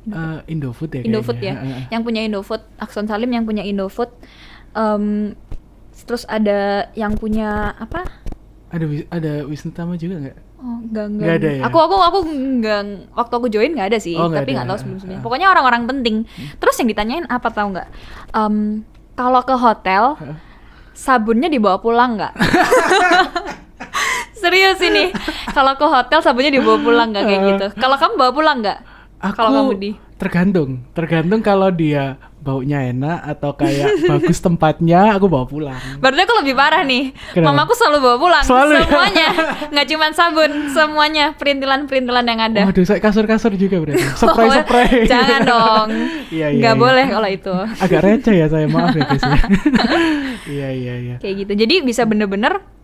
Eh, 0.00 0.38
Indofood 0.52 0.90
ya 0.96 1.00
Indofood 1.04 1.36
kayaknya. 1.40 1.60
ya, 1.60 1.64
Heeh. 1.64 1.82
yang 1.92 2.02
punya 2.04 2.20
Indofood, 2.24 2.62
Akson 2.80 3.04
Salim 3.04 3.28
yang 3.32 3.44
punya 3.44 3.60
Indofood, 3.64 4.08
Em, 4.70 5.34
terus 6.06 6.22
ada 6.30 6.86
yang 6.94 7.18
punya 7.18 7.74
apa? 7.74 8.06
Ada 8.70 8.86
ada 9.10 9.32
Wisnu 9.50 9.74
Tama 9.74 9.98
juga 9.98 10.22
nggak? 10.22 10.38
Oh, 10.60 10.76
enggak 10.84 11.08
enggak. 11.08 11.24
Nggak 11.24 11.36
ada 11.40 11.50
ya? 11.56 11.62
Aku 11.66 11.76
aku 11.80 11.94
aku 11.96 12.18
enggak 12.28 12.80
waktu 13.16 13.32
aku 13.32 13.46
join 13.48 13.72
nggak 13.72 13.88
ada 13.90 13.98
sih, 13.98 14.12
Oh, 14.12 14.28
tapi 14.28 14.52
ada. 14.52 14.60
nggak 14.60 14.66
tahu 14.68 14.78
sebelum 14.78 14.98
sebelumnya. 15.00 15.18
Ah. 15.18 15.24
Pokoknya 15.24 15.46
orang-orang 15.48 15.82
penting. 15.88 16.16
Terus 16.60 16.76
yang 16.76 16.88
ditanyain 16.88 17.24
apa 17.26 17.48
tahu 17.48 17.66
nggak? 17.72 17.88
Em, 18.36 18.84
kalau 19.16 19.40
ke 19.40 19.56
hotel, 19.56 20.20
sabunnya 20.92 21.48
dibawa 21.48 21.80
pulang 21.80 22.20
nggak? 22.20 22.32
Serius 24.40 24.80
ini. 24.80 25.12
Kalau 25.52 25.76
ke 25.76 25.84
hotel 25.84 26.20
sabunnya 26.20 26.52
dibawa 26.52 26.76
pulang 26.76 27.08
nggak 27.12 27.24
kayak 27.24 27.42
gitu? 27.56 27.66
Kalau 27.76 27.96
kamu 27.96 28.12
bawa 28.16 28.32
pulang 28.32 28.56
nggak? 28.60 28.78
Aku 29.20 29.36
Kalau 29.36 29.50
kamu 29.52 29.72
di 29.76 29.90
tergantung, 30.16 30.84
tergantung 30.92 31.40
kalau 31.40 31.68
dia 31.68 32.16
baunya 32.40 32.88
enak 32.88 33.18
atau 33.36 33.52
kayak 33.52 34.00
bagus 34.10 34.40
tempatnya, 34.40 35.12
aku 35.14 35.28
bawa 35.28 35.44
pulang. 35.44 35.76
Berarti 36.00 36.20
aku 36.24 36.34
lebih 36.40 36.54
parah 36.56 36.82
nih. 36.82 37.12
Kenapa? 37.36 37.52
Mamaku 37.52 37.72
selalu 37.76 37.98
bawa 38.00 38.16
pulang 38.16 38.44
Selalu 38.44 38.72
ya? 38.72 38.82
semuanya, 38.88 39.28
nggak 39.72 39.86
cuma 39.92 40.06
sabun, 40.16 40.50
semuanya 40.72 41.24
perintilan-perintilan 41.36 42.24
yang 42.24 42.40
ada. 42.40 42.60
Waduh, 42.66 42.84
saya 42.88 43.00
kasur-kasur 43.04 43.52
juga 43.60 43.76
berarti. 43.78 44.00
Spray-spray. 44.20 45.04
Jangan 45.04 45.40
dong. 45.44 45.88
Iya, 46.32 46.46
iya. 46.56 46.60
Nggak 46.64 46.74
iya. 46.74 46.82
boleh 46.82 47.06
kalau 47.12 47.28
itu. 47.28 47.54
Agak 47.78 48.00
receh 48.02 48.34
ya 48.34 48.46
saya, 48.48 48.66
maaf 48.66 48.96
ya 48.96 49.04
guys. 49.04 49.22
ya. 49.22 49.38
Iya, 50.48 50.68
iya, 50.72 50.94
iya. 50.96 51.16
Kayak 51.20 51.34
gitu. 51.46 51.52
Jadi 51.60 51.74
bisa 51.84 52.02
bener-bener 52.08 52.79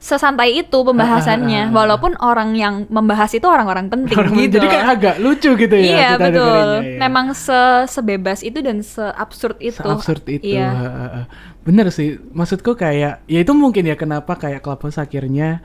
sesantai 0.00 0.64
itu 0.64 0.78
pembahasannya 0.80 1.60
Ah, 1.60 1.64
ah, 1.64 1.68
ah, 1.68 1.72
ah. 1.72 1.76
walaupun 1.76 2.12
orang 2.18 2.56
yang 2.56 2.88
membahas 2.88 3.36
itu 3.36 3.44
orang-orang 3.44 3.92
penting 3.92 4.16
Orang- 4.16 4.32
gitu 4.34 4.56
Jadi 4.56 4.66
kayak 4.66 4.86
agak 4.88 5.14
lucu 5.20 5.50
gitu 5.54 5.76
ya. 5.76 5.84
iya 5.84 6.08
kita 6.16 6.24
betul 6.24 6.68
ya. 6.80 6.98
memang 6.98 7.26
se 7.36 7.60
sebebas 7.84 8.40
itu 8.40 8.64
dan 8.64 8.80
seabsurd 8.80 9.60
itu 9.60 9.76
Seabsurd 9.76 10.24
itu. 10.26 10.56
iya. 10.56 10.72
Bener 11.60 11.92
sih, 11.92 12.16
maksudku 12.32 12.72
kayak 12.72 13.20
ya 13.28 13.38
itu 13.38 13.52
mungkin 13.52 13.84
ya 13.84 13.94
kenapa 13.94 14.32
kayak 14.34 14.64
Clubhouse 14.64 14.96
akhirnya 14.96 15.60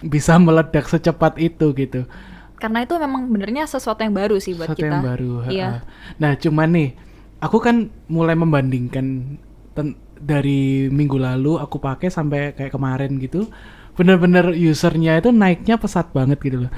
bisa 0.00 0.40
meledak 0.40 0.88
secepat 0.88 1.36
itu 1.36 1.72
gitu. 1.72 2.08
karena 2.56 2.88
itu 2.88 2.96
memang 2.96 3.28
benernya 3.28 3.68
sesuatu 3.68 4.00
yang 4.00 4.16
baru 4.16 4.40
sih 4.40 4.56
buat 4.56 4.72
Sesuatu 4.72 4.80
kita 4.80 4.88
yang 4.88 5.04
baru. 5.04 5.32
iya. 5.52 5.68
Nah, 6.16 6.32
cuman 6.34 6.68
nih, 6.72 6.88
aku 7.36 7.60
kan 7.60 7.92
mulai 8.08 8.32
membandingkan 8.32 9.36
ten- 9.76 9.94
dari 10.16 10.88
minggu 10.88 11.20
lalu 11.20 11.60
aku 11.60 11.76
pakai 11.76 12.08
sampai 12.08 12.56
kayak 12.56 12.72
kemarin 12.72 13.20
gitu. 13.20 13.46
Bener-bener 13.92 14.52
usernya 14.52 15.16
itu 15.16 15.28
naiknya 15.28 15.76
pesat 15.76 16.08
banget 16.10 16.40
gitu 16.40 16.66
loh. 16.66 16.72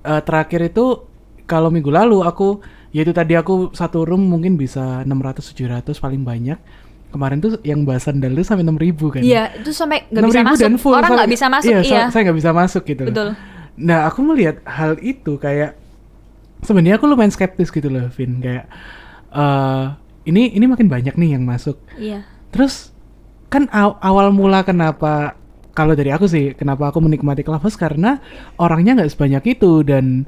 Eh, 0.00 0.22
terakhir 0.22 0.70
itu 0.70 1.02
kalau 1.44 1.68
minggu 1.68 1.90
lalu 1.90 2.22
aku 2.22 2.62
yaitu 2.90 3.10
tadi 3.10 3.34
aku 3.34 3.74
satu 3.74 4.06
room 4.06 4.22
mungkin 4.22 4.54
bisa 4.54 5.02
600 5.02 5.42
700 5.44 5.98
paling 5.98 6.22
banyak. 6.22 6.58
Kemarin 7.10 7.38
tuh 7.38 7.62
yang 7.62 7.82
bahasan 7.82 8.18
dulu 8.18 8.42
sampai 8.42 8.66
6000 8.66 9.10
kan. 9.10 9.22
iya 9.22 9.54
itu 9.54 9.70
sampai 9.70 10.02
nggak 10.10 10.22
bisa 10.24 10.40
6.000 10.42 10.50
masuk 10.50 10.64
dan 10.64 10.74
full, 10.76 10.94
orang 10.94 11.10
nggak 11.14 11.30
bisa 11.30 11.46
masuk 11.46 11.70
iya, 11.70 11.78
iya, 11.78 12.02
sa- 12.06 12.10
saya 12.10 12.22
nggak 12.26 12.38
bisa 12.38 12.50
masuk 12.50 12.82
gitu 12.84 13.02
loh. 13.06 13.10
betul 13.10 13.28
Nah, 13.74 14.06
aku 14.06 14.22
melihat 14.22 14.62
hal 14.66 14.98
itu 14.98 15.34
kayak 15.36 15.74
sebenarnya 16.60 16.96
aku 16.96 17.06
lumayan 17.06 17.30
skeptis 17.30 17.70
gitu 17.70 17.86
loh, 17.86 18.06
Vin. 18.08 18.38
Kayak 18.38 18.66
eh 19.30 19.84
ini 20.24 20.54
ini 20.54 20.64
makin 20.64 20.86
banyak 20.86 21.14
nih 21.14 21.34
yang 21.34 21.42
masuk. 21.42 21.78
iya 21.96 22.22
Terus 22.54 22.94
kan 23.50 23.66
aw- 23.68 23.98
awal 24.00 24.30
mula 24.30 24.62
kenapa 24.62 25.34
kalau 25.70 25.92
dari 25.92 26.08
aku 26.08 26.24
sih 26.24 26.54
kenapa 26.54 26.88
aku 26.88 26.98
menikmati 26.98 27.42
Clubhouse 27.42 27.74
karena 27.74 28.22
orangnya 28.56 28.94
nggak 28.96 29.10
sebanyak 29.10 29.42
itu 29.52 29.82
dan 29.82 30.22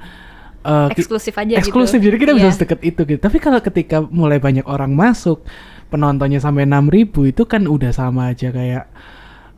ki- 0.91 0.99
eksklusif 0.99 1.35
aja 1.35 1.55
eksklusif 1.57 1.97
gitu 1.97 2.07
jadi 2.09 2.17
kita 2.19 2.33
bisa 2.35 2.49
Iya. 2.49 2.57
sedekat 2.57 2.81
itu 2.83 3.01
gitu. 3.05 3.21
Tapi 3.21 3.39
kalau 3.39 3.59
ketika 3.61 4.03
mulai 4.03 4.37
banyak 4.37 4.67
orang 4.67 4.91
masuk 4.91 5.47
penontonnya 5.87 6.39
sampai 6.39 6.67
6000 6.67 6.91
itu 7.25 7.47
kan 7.47 7.63
udah 7.65 7.91
sama 7.91 8.35
aja 8.35 8.51
kayak 8.51 8.91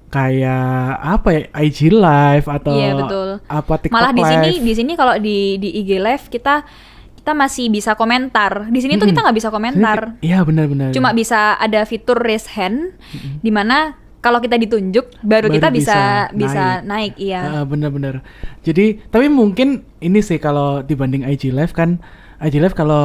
kayak 0.08 0.64
apa 0.98 1.28
ya 1.30 1.42
IG 1.58 1.78
live 1.90 2.46
atau 2.46 2.72
Iya, 2.72 2.92
betul. 2.94 3.28
apa 3.42 3.75
TikTok 3.78 3.92
malah 3.94 4.12
di 4.12 4.22
sini 4.22 4.48
di 4.58 4.72
sini 4.75 4.92
kalau 4.92 5.14
di 5.16 5.56
di 5.56 5.68
IG 5.75 5.90
live 5.96 6.25
kita 6.26 6.64
kita 7.28 7.37
masih 7.37 7.68
bisa 7.68 7.92
komentar 7.92 8.73
di 8.73 8.80
sini 8.80 8.97
tuh 8.97 9.04
Mm-mm. 9.04 9.12
kita 9.12 9.20
nggak 9.20 9.37
bisa 9.37 9.49
komentar 9.52 9.99
Iya 10.25 10.40
benar-benar. 10.49 10.97
cuma 10.97 11.12
bisa 11.12 11.61
ada 11.61 11.85
fitur 11.85 12.16
raise 12.16 12.49
hand 12.49 12.97
di 13.44 13.52
mana 13.52 14.00
kalau 14.25 14.40
kita 14.40 14.56
ditunjuk 14.56 15.20
baru, 15.20 15.52
Baru 15.52 15.61
kita 15.61 15.68
bisa 15.68 16.32
bisa 16.32 16.32
bisa 16.32 16.64
naik, 16.88 17.20
iya 17.20 17.61
Ah, 17.61 17.64
benar-benar. 17.68 18.25
Jadi 18.64 18.99
tapi 19.12 19.28
mungkin 19.28 19.85
ini 20.00 20.25
sih 20.25 20.40
kalau 20.40 20.80
dibanding 20.80 21.23
IG 21.23 21.52
live 21.52 21.76
kan 21.76 22.00
IG 22.40 22.64
live 22.64 22.73
kalau 22.73 23.04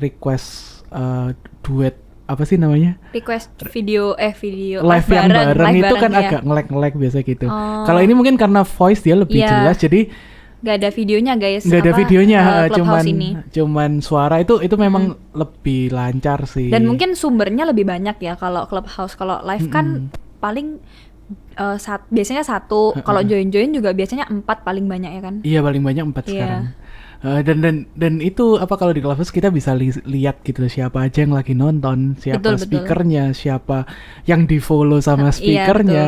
request 0.00 0.80
eh, 0.88 1.36
duet 1.60 2.00
apa 2.24 2.42
sih 2.48 2.56
namanya 2.56 2.96
request 3.12 3.52
video 3.68 4.16
eh 4.16 4.32
video 4.32 4.80
live 4.80 5.08
yang 5.08 5.28
bareng, 5.28 5.76
live 5.76 5.84
itu 5.84 5.96
kan 6.00 6.12
iya. 6.12 6.20
agak 6.24 6.40
ngelek-ngelek 6.40 6.94
biasa 6.96 7.18
gitu. 7.20 7.46
Oh. 7.46 7.84
Kalau 7.84 8.00
ini 8.00 8.16
mungkin 8.16 8.40
karena 8.40 8.64
voice 8.64 9.04
dia 9.04 9.14
lebih 9.14 9.44
Iya. 9.44 9.52
jelas 9.52 9.76
jadi 9.76 10.08
nggak 10.58 10.76
ada 10.76 10.90
videonya 10.90 11.32
guys 11.34 11.62
nggak 11.62 11.80
ada 11.80 11.94
videonya 11.94 12.40
Clubhouse 12.66 12.76
cuman 12.76 13.04
ini 13.06 13.28
Hmm. 13.30 13.42
cuman 13.48 13.90
suara 13.98 14.36
itu 14.38 14.58
itu 14.58 14.74
memang 14.74 15.04
lebih 15.32 15.90
lancar 15.90 16.44
sih. 16.44 16.66
dan 16.66 16.82
mungkin 16.82 17.14
sumbernya 17.14 17.62
lebih 17.62 17.84
banyak 17.84 18.18
ya 18.18 18.34
kalau 18.34 18.66
clubhouse 18.66 19.14
kalau 19.14 19.38
live 19.40 19.68
kan 19.68 20.10
paling 20.36 20.82
eh, 21.54 21.76
sat, 21.76 22.02
biasanya 22.08 22.42
satu 22.42 22.96
kalau 22.98 23.20
join 23.20 23.48
join 23.48 23.70
juga 23.70 23.90
biasanya 23.90 24.26
empat 24.26 24.62
paling 24.62 24.84
banyak 24.84 25.10
ya 25.12 25.20
kan 25.20 25.34
Iya 25.40 25.60
paling 25.60 25.82
banyak 25.82 26.04
empat 26.06 26.24
Iya. 26.24 26.32
sekarang. 26.32 26.64
Eh, 27.18 27.40
dan 27.42 27.56
dan 27.58 27.74
dan 27.92 28.14
itu 28.18 28.54
apa 28.56 28.74
kalau 28.74 28.90
di 28.90 28.98
Clubhouse 28.98 29.30
kita 29.30 29.50
bisa 29.50 29.74
li- 29.74 29.90
lihat 30.06 30.38
gitu 30.40 30.62
siapa 30.64 31.02
aja 31.02 31.20
yang 31.20 31.34
lagi 31.34 31.50
nonton, 31.52 32.14
siapa 32.16 32.38
Betul, 32.38 32.54
betul. 32.54 32.64
speakernya, 32.64 33.24
siapa 33.32 33.90
yang 34.24 34.42
di 34.44 34.56
follow 34.56 34.98
sama 34.98 35.28
Iya, 35.28 35.34
speakernya. 35.34 36.04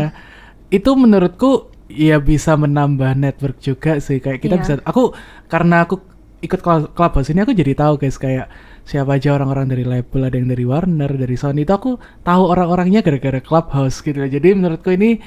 itu 0.68 0.90
menurutku 0.92 1.69
ya 1.90 2.16
bisa 2.18 2.54
menambah 2.54 3.12
network 3.14 3.58
juga 3.58 3.98
sih 3.98 4.18
kayak 4.18 4.40
kita 4.40 4.56
Iya. 4.56 4.62
bisa. 4.62 4.72
Aku 4.82 5.10
karena 5.46 5.84
aku 5.84 5.98
ikut 6.40 6.60
Cl- 6.60 6.90
Clubhouse 6.90 7.28
ini 7.28 7.42
aku 7.42 7.52
jadi 7.52 7.76
tahu 7.76 8.00
guys 8.00 8.16
kayak 8.16 8.48
siapa 8.82 9.12
aja 9.12 9.36
orang-orang 9.36 9.68
dari 9.68 9.84
label 9.84 10.24
ada 10.24 10.34
yang 10.34 10.48
dari 10.48 10.64
Warner 10.64 11.12
dari 11.12 11.36
Sony 11.36 11.62
itu 11.62 11.70
aku 11.70 11.90
tahu 12.24 12.42
orang-orangnya 12.48 13.04
gara-gara 13.04 13.38
Clubhouse 13.38 14.00
gitu 14.00 14.16
loh. 14.16 14.26
jadi 14.26 14.56
menurutku 14.56 14.88
ini 14.88 15.20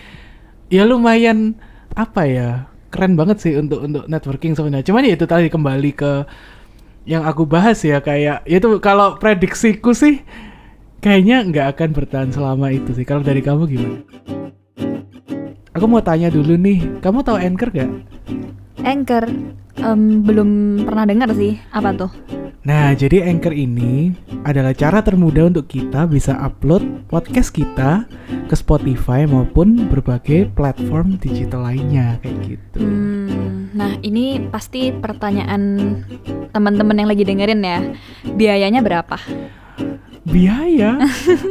ya 0.74 0.84
lumayan 0.84 1.54
apa 1.94 2.26
ya 2.26 2.50
keren 2.90 3.14
banget 3.14 3.38
sih 3.46 3.54
untuk 3.54 3.86
untuk 3.86 4.10
networking 4.10 4.58
sebenarnya 4.58 4.90
cuman 4.90 5.06
ya 5.06 5.14
itu 5.14 5.26
tadi 5.30 5.54
kembali 5.54 5.92
ke 5.94 6.12
yang 7.06 7.22
aku 7.24 7.46
bahas 7.46 7.78
ya 7.86 8.02
kayak 8.02 8.42
ya 8.50 8.58
itu 8.58 8.82
kalau 8.82 9.22
prediksiku 9.22 9.94
sih 9.94 10.26
kayaknya 10.98 11.46
nggak 11.46 11.68
akan 11.78 11.90
bertahan 11.94 12.30
selama 12.34 12.74
itu 12.74 12.90
sih 12.98 13.06
kalau 13.06 13.22
dari 13.22 13.46
kamu 13.46 13.70
gimana 13.70 14.02
aku 15.74 15.86
mau 15.90 16.02
tanya 16.02 16.30
dulu 16.30 16.56
nih 16.56 17.02
kamu 17.02 17.26
tahu 17.26 17.38
anchor 17.38 17.70
gak 17.74 17.92
Anchor 18.84 19.26
em, 19.80 20.28
belum 20.28 20.84
pernah 20.84 21.08
dengar 21.08 21.32
sih 21.32 21.56
apa 21.72 21.96
tuh? 21.96 22.12
Nah, 22.64 22.96
jadi 22.96 23.28
Anchor 23.28 23.52
ini 23.52 24.16
adalah 24.48 24.72
cara 24.72 25.04
termudah 25.04 25.52
untuk 25.52 25.68
kita 25.68 26.08
bisa 26.08 26.32
upload 26.40 27.08
podcast 27.12 27.52
kita 27.52 28.08
ke 28.48 28.56
Spotify 28.56 29.28
maupun 29.28 29.92
berbagai 29.92 30.48
platform 30.56 31.20
digital 31.20 31.68
lainnya 31.68 32.24
kayak 32.24 32.56
gitu. 32.56 32.80
Hmm, 32.80 33.68
nah 33.76 34.00
ini 34.00 34.48
pasti 34.48 34.96
pertanyaan 34.96 36.04
teman-teman 36.56 37.04
yang 37.04 37.10
lagi 37.12 37.28
dengerin 37.28 37.68
ya. 37.68 37.80
Biayanya 38.32 38.80
berapa 38.80 39.20
Biaya? 40.24 41.04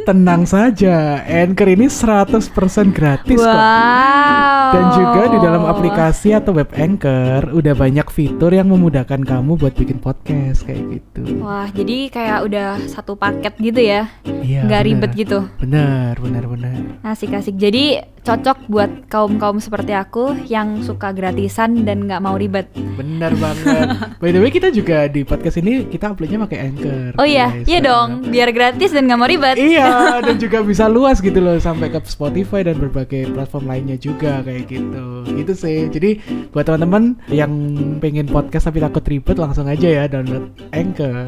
Tenang 0.02 0.42
saja, 0.44 1.20
Anchor 1.22 1.68
ini 1.68 1.86
100% 1.86 2.48
gratis 2.88 3.36
kok. 3.36 3.44
wow 3.44 4.72
Dan 4.72 4.84
juga 4.90 5.22
di 5.28 5.38
dalam 5.38 5.62
aplikasi 5.62 6.32
atau 6.32 6.50
web 6.50 6.72
Anchor 6.72 7.52
udah 7.52 7.74
banyak 7.74 8.08
fitur 8.08 8.48
yang 8.48 8.66
memudahkan 8.66 9.20
kamu 9.20 9.60
buat 9.60 9.76
bikin 9.76 10.00
podcast 10.00 10.64
kayak 10.64 10.88
gitu. 10.90 11.20
wah 11.38 11.68
jadi 11.68 12.08
kayak 12.08 12.38
udah 12.42 12.66
satu 12.86 13.12
paket 13.12 13.52
gitu 13.60 13.80
ya 13.82 14.08
Iya. 14.24 14.64
nggak 14.64 14.80
bener. 14.80 14.88
ribet 14.88 15.10
gitu 15.14 15.38
Bener, 15.60 16.16
bener, 16.16 16.44
bener. 16.46 16.74
Asik-asik. 17.02 17.54
Jadi 17.54 18.00
cocok 18.18 18.58
buat 18.66 18.90
kaum-kaum 19.06 19.58
seperti 19.58 19.92
aku 19.92 20.32
yang 20.46 20.80
suka 20.80 21.10
gratisan 21.10 21.84
dan 21.84 22.06
nggak 22.06 22.18
mau 22.18 22.34
ribet. 22.34 22.70
Bener 22.96 23.34
banget. 23.34 23.86
By 24.22 24.30
the 24.30 24.40
way 24.40 24.48
kita 24.48 24.70
juga 24.70 25.04
di 25.06 25.22
podcast 25.22 25.58
ini 25.58 25.84
kita 25.84 26.10
uploadnya 26.10 26.40
pakai 26.40 26.58
Anchor. 26.64 27.10
Oh 27.16 27.26
iya, 27.26 27.52
guys. 27.52 27.66
iya 27.66 27.80
dong. 27.80 28.24
Biar 28.24 28.48
gratis 28.48 28.61
dan 28.70 29.10
nggak 29.10 29.18
mau 29.18 29.26
ribet. 29.26 29.58
Iya, 29.58 29.90
dan 30.26 30.38
juga 30.38 30.62
bisa 30.62 30.86
luas 30.86 31.18
gitu 31.18 31.42
loh 31.42 31.58
sampai 31.58 31.90
ke 31.90 31.98
Spotify 32.06 32.62
dan 32.62 32.78
berbagai 32.78 33.34
platform 33.34 33.66
lainnya 33.66 33.98
juga 33.98 34.46
kayak 34.46 34.70
gitu. 34.70 35.26
Gitu 35.26 35.52
sih. 35.58 35.90
Jadi 35.90 36.22
buat 36.54 36.62
teman-teman 36.62 37.18
yang 37.26 37.50
pengen 37.98 38.30
podcast 38.30 38.70
tapi 38.70 38.78
takut 38.78 39.02
ribet 39.02 39.34
langsung 39.34 39.66
aja 39.66 39.88
ya 39.90 40.04
download 40.06 40.54
Anchor. 40.70 41.26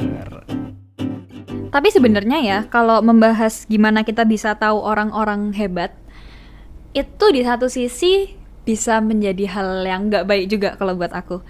Tapi 1.74 1.88
sebenarnya 1.90 2.38
ya, 2.38 2.58
kalau 2.70 3.02
membahas 3.02 3.66
gimana 3.66 4.06
kita 4.06 4.22
bisa 4.22 4.54
tahu 4.54 4.78
orang-orang 4.78 5.50
hebat, 5.58 5.90
itu 6.94 7.24
di 7.34 7.42
satu 7.42 7.66
sisi 7.66 8.30
bisa 8.62 9.02
menjadi 9.02 9.50
hal 9.50 9.82
yang 9.82 10.06
nggak 10.06 10.22
baik 10.22 10.46
juga 10.46 10.78
kalau 10.78 10.94
buat 10.94 11.10
aku. 11.10 11.42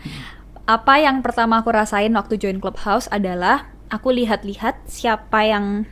Apa 0.65 0.97
yang 1.05 1.21
pertama 1.21 1.61
aku 1.61 1.69
rasain 1.77 2.17
waktu 2.17 2.41
join 2.41 2.57
Clubhouse 2.57 3.05
adalah 3.13 3.74
aku 3.89 4.09
lihat-lihat 4.13 4.87
siapa 4.87 5.45
yang 5.45 5.85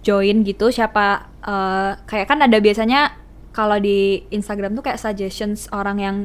join 0.00 0.42
gitu, 0.42 0.70
siapa 0.70 1.28
eh, 1.42 1.90
kayak 2.04 2.26
kan 2.26 2.40
ada 2.40 2.56
biasanya 2.58 3.14
kalau 3.50 3.76
di 3.76 4.22
Instagram 4.30 4.72
tuh 4.72 4.84
kayak 4.86 5.00
suggestions 5.00 5.66
orang 5.70 5.98
yang 5.98 6.16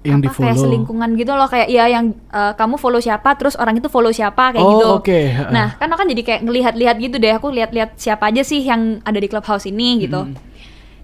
Yang 0.00 0.20
di 0.24 0.28
apa 0.32 0.36
kayak 0.40 0.56
follow. 0.56 0.64
selingkungan 0.64 1.10
gitu 1.12 1.32
loh 1.36 1.44
kayak 1.44 1.68
ya 1.68 1.84
yang 1.84 2.16
eh, 2.32 2.52
kamu 2.56 2.80
follow 2.80 3.04
siapa 3.04 3.36
terus 3.36 3.52
orang 3.54 3.76
itu 3.76 3.92
follow 3.92 4.08
siapa 4.08 4.56
kayak 4.56 4.64
Oh, 4.64 4.72
gitu. 4.72 4.86
oke. 4.96 5.20
Nah, 5.52 5.76
kan 5.76 5.92
aku 5.92 6.00
kan 6.00 6.08
jadi 6.08 6.22
kayak 6.24 6.40
ngelihat-lihat 6.48 6.96
gitu 6.96 7.16
deh. 7.20 7.36
Aku 7.36 7.52
lihat-lihat 7.52 8.00
siapa 8.00 8.32
aja 8.32 8.40
sih 8.40 8.64
yang 8.64 9.04
ada 9.04 9.20
di 9.20 9.28
clubhouse 9.28 9.68
ini 9.68 10.08
gitu. 10.08 10.24
Hmm. 10.24 10.32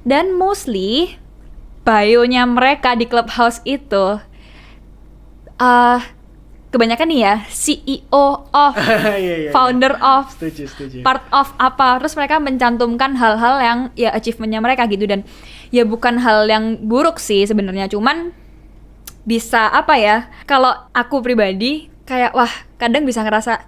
Dan 0.00 0.32
mostly 0.32 1.12
bio-nya 1.84 2.48
mereka 2.48 2.96
di 2.96 3.04
clubhouse 3.04 3.60
itu 3.68 4.16
eh 5.56 6.00
kebanyakan 6.76 7.08
nih 7.08 7.20
ya 7.22 7.34
CEO 7.48 8.24
of 8.46 8.72
Iya, 8.78 9.16
iya, 9.16 9.36
iya. 9.38 9.50
founder 9.50 9.96
of 9.96 10.28
Setuju, 10.30 10.62
setuju. 10.68 10.96
part 11.00 11.24
of 11.30 11.48
apa 11.56 11.96
terus 11.98 12.12
mereka 12.14 12.36
mencantumkan 12.36 13.16
hal-hal 13.16 13.56
yang 13.58 13.78
ya 13.94 14.12
achievementnya 14.12 14.60
mereka 14.60 14.84
gitu 14.84 15.08
dan 15.08 15.24
ya 15.68 15.82
bukan 15.82 16.20
hal 16.20 16.44
yang 16.44 16.76
buruk 16.78 17.16
sih 17.16 17.42
sebenarnya 17.42 17.88
cuman 17.88 18.30
bisa 19.24 19.66
apa 19.66 19.96
ya 19.96 20.16
kalau 20.44 20.70
aku 20.92 21.18
pribadi 21.18 21.88
kayak 22.04 22.30
wah 22.30 22.52
kadang 22.76 23.02
bisa 23.02 23.20
ngerasa 23.20 23.66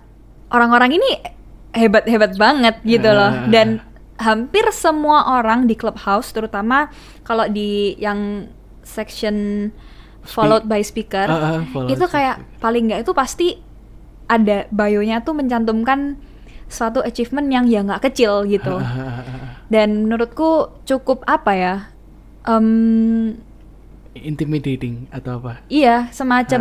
orang-orang 0.49 0.95
ini 0.95 1.11
hebat-hebat 1.73 2.37
banget 2.37 2.79
gitu 2.83 3.11
loh 3.11 3.33
Ah. 3.35 3.51
dan 3.51 3.83
hampir 4.19 4.63
semua 4.71 5.35
orang 5.35 5.67
di 5.67 5.75
clubhouse 5.75 6.31
terutama 6.31 6.91
kalau 7.23 7.47
di 7.47 7.99
yang 7.99 8.47
section 8.83 9.69
followed 10.29 10.65
by 10.65 10.81
speaker 10.81 11.25
Ah, 11.25 11.37
ah, 11.55 11.61
followed 11.67 11.91
itu 11.91 12.05
kayak 12.05 12.37
paling 12.59 12.87
nggak 12.87 13.01
itu 13.03 13.13
pasti 13.13 13.49
ada 14.27 14.69
bio-nya 14.69 15.21
tuh 15.21 15.33
mencantumkan 15.33 16.21
suatu 16.67 17.01
achievement 17.01 17.49
yang 17.49 17.65
ya 17.65 17.81
nggak 17.81 18.05
kecil 18.05 18.45
gitu 18.45 18.77
dan 19.67 20.05
menurutku 20.05 20.51
cukup 20.85 21.25
apa 21.25 21.53
ya 21.53 21.75
em, 22.45 23.41
Intimidating 24.11 25.07
atau 25.09 25.39
apa? 25.39 25.63
iya 25.69 26.11
semacam 26.11 26.61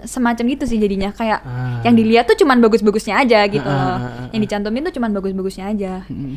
semacam 0.00 0.44
gitu 0.46 0.64
sih 0.64 0.78
jadinya 0.78 1.10
kayak 1.10 1.42
Ah. 1.42 1.82
yang 1.82 1.92
dilihat 1.92 2.24
tuh 2.24 2.36
cuman 2.36 2.60
bagus-bagusnya 2.60 3.18
aja 3.18 3.42
gitu 3.44 3.60
Ah, 3.62 3.74
ah, 3.74 3.82
loh 3.82 3.96
ah, 3.98 3.98
ah, 3.98 4.26
yang 4.30 4.40
dicantumin 4.40 4.86
tuh 4.86 4.94
cuman 4.94 5.10
bagus-bagusnya 5.12 5.64
aja 5.68 5.92
Mm. 6.06 6.36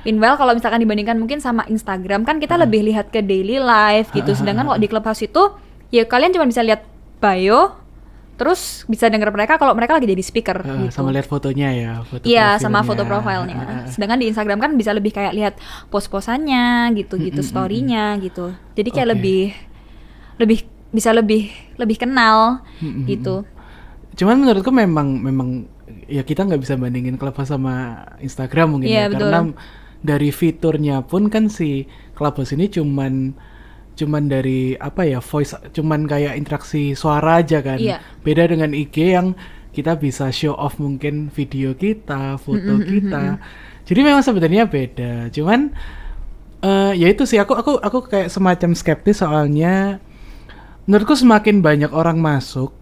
Meanwhile 0.00 0.34
kalau 0.34 0.56
misalkan 0.56 0.80
dibandingkan 0.80 1.12
mungkin 1.14 1.38
sama 1.38 1.68
Instagram 1.68 2.24
kan 2.24 2.34
Ah. 2.34 2.40
kita 2.40 2.56
lebih 2.56 2.80
lihat 2.82 3.12
ke 3.12 3.20
daily 3.20 3.60
life 3.60 4.08
gitu. 4.10 4.32
Sedangkan 4.32 4.64
kalau 4.64 4.80
di 4.80 4.88
Clubhouse 4.88 5.20
itu 5.20 5.52
ya 5.90 6.06
kalian 6.06 6.30
cuma 6.32 6.46
bisa 6.46 6.62
lihat 6.62 6.86
bio, 7.18 7.76
terus 8.40 8.88
bisa 8.88 9.10
denger 9.12 9.28
mereka 9.28 9.60
kalau 9.60 9.76
mereka 9.76 10.00
lagi 10.00 10.08
jadi 10.08 10.24
speaker 10.24 10.58
Ah, 10.64 10.88
gitu. 10.88 10.94
Sama 10.96 11.12
lihat 11.12 11.28
fotonya 11.28 11.68
ya, 11.76 11.92
foto 12.06 12.24
Iya, 12.24 12.56
sama 12.56 12.80
foto 12.80 13.04
profilnya. 13.04 13.54
ah, 13.54 13.68
ah. 13.84 13.86
Sedangkan 13.86 14.18
di 14.22 14.32
Instagram 14.32 14.58
kan 14.58 14.72
bisa 14.78 14.96
lebih 14.96 15.12
kayak 15.12 15.34
lihat 15.36 15.54
post-postannya 15.92 16.94
gitu-gitu, 16.96 17.44
Mm-mm, 17.44 17.50
story-nya 17.50 18.16
gitu. 18.24 18.56
Jadi 18.78 18.88
kayak 18.88 19.08
Oke. 19.10 19.14
lebih 19.18 19.42
lebih 20.40 20.58
bisa 20.90 21.12
lebih 21.12 21.52
lebih 21.76 21.96
kenal 22.00 22.64
Mm-mm. 22.80 23.04
gitu. 23.04 23.44
Cuman 24.16 24.40
menurutku 24.40 24.72
memang 24.72 25.20
memang 25.20 25.48
ya 26.08 26.24
kita 26.24 26.42
nggak 26.48 26.60
bisa 26.64 26.74
bandingin 26.74 27.14
Clubhouse 27.20 27.52
sama 27.52 28.02
Instagram 28.18 28.78
mungkin 28.78 28.88
Iya, 28.90 29.06
ya 29.06 29.06
betul. 29.12 29.30
karena 29.30 29.40
dari 30.00 30.30
fiturnya 30.32 31.04
pun 31.04 31.28
kan 31.28 31.52
si 31.52 31.84
Clubhouse 32.16 32.56
ini 32.56 32.72
cuman 32.72 33.36
cuman 34.00 34.32
dari 34.32 34.74
apa 34.80 35.04
ya 35.04 35.20
voice 35.20 35.52
cuman 35.76 36.08
kayak 36.08 36.40
interaksi 36.40 36.96
suara 36.96 37.44
aja 37.44 37.60
kan. 37.60 37.76
Iya. 37.76 38.00
Beda 38.24 38.48
dengan 38.48 38.72
IG 38.72 38.96
yang 39.12 39.36
kita 39.70 40.00
bisa 40.00 40.32
show 40.34 40.56
off 40.56 40.80
mungkin 40.80 41.28
video 41.30 41.76
kita, 41.76 42.40
foto 42.40 42.80
Mm-mm, 42.80 42.88
kita. 42.88 43.38
Jadi 43.84 44.00
memang 44.00 44.24
sebenarnya 44.24 44.64
beda. 44.66 45.28
Cuman 45.30 45.70
eh 46.60 46.92
ya 46.96 47.08
itu 47.08 47.24
sih 47.24 47.40
aku 47.40 47.56
aku 47.56 47.72
aku 47.80 47.98
kayak 48.04 48.28
semacam 48.28 48.76
skeptis 48.76 49.24
soalnya 49.24 49.96
menurutku 50.84 51.16
semakin 51.16 51.64
banyak 51.64 51.88
orang 51.88 52.20
masuk 52.20 52.76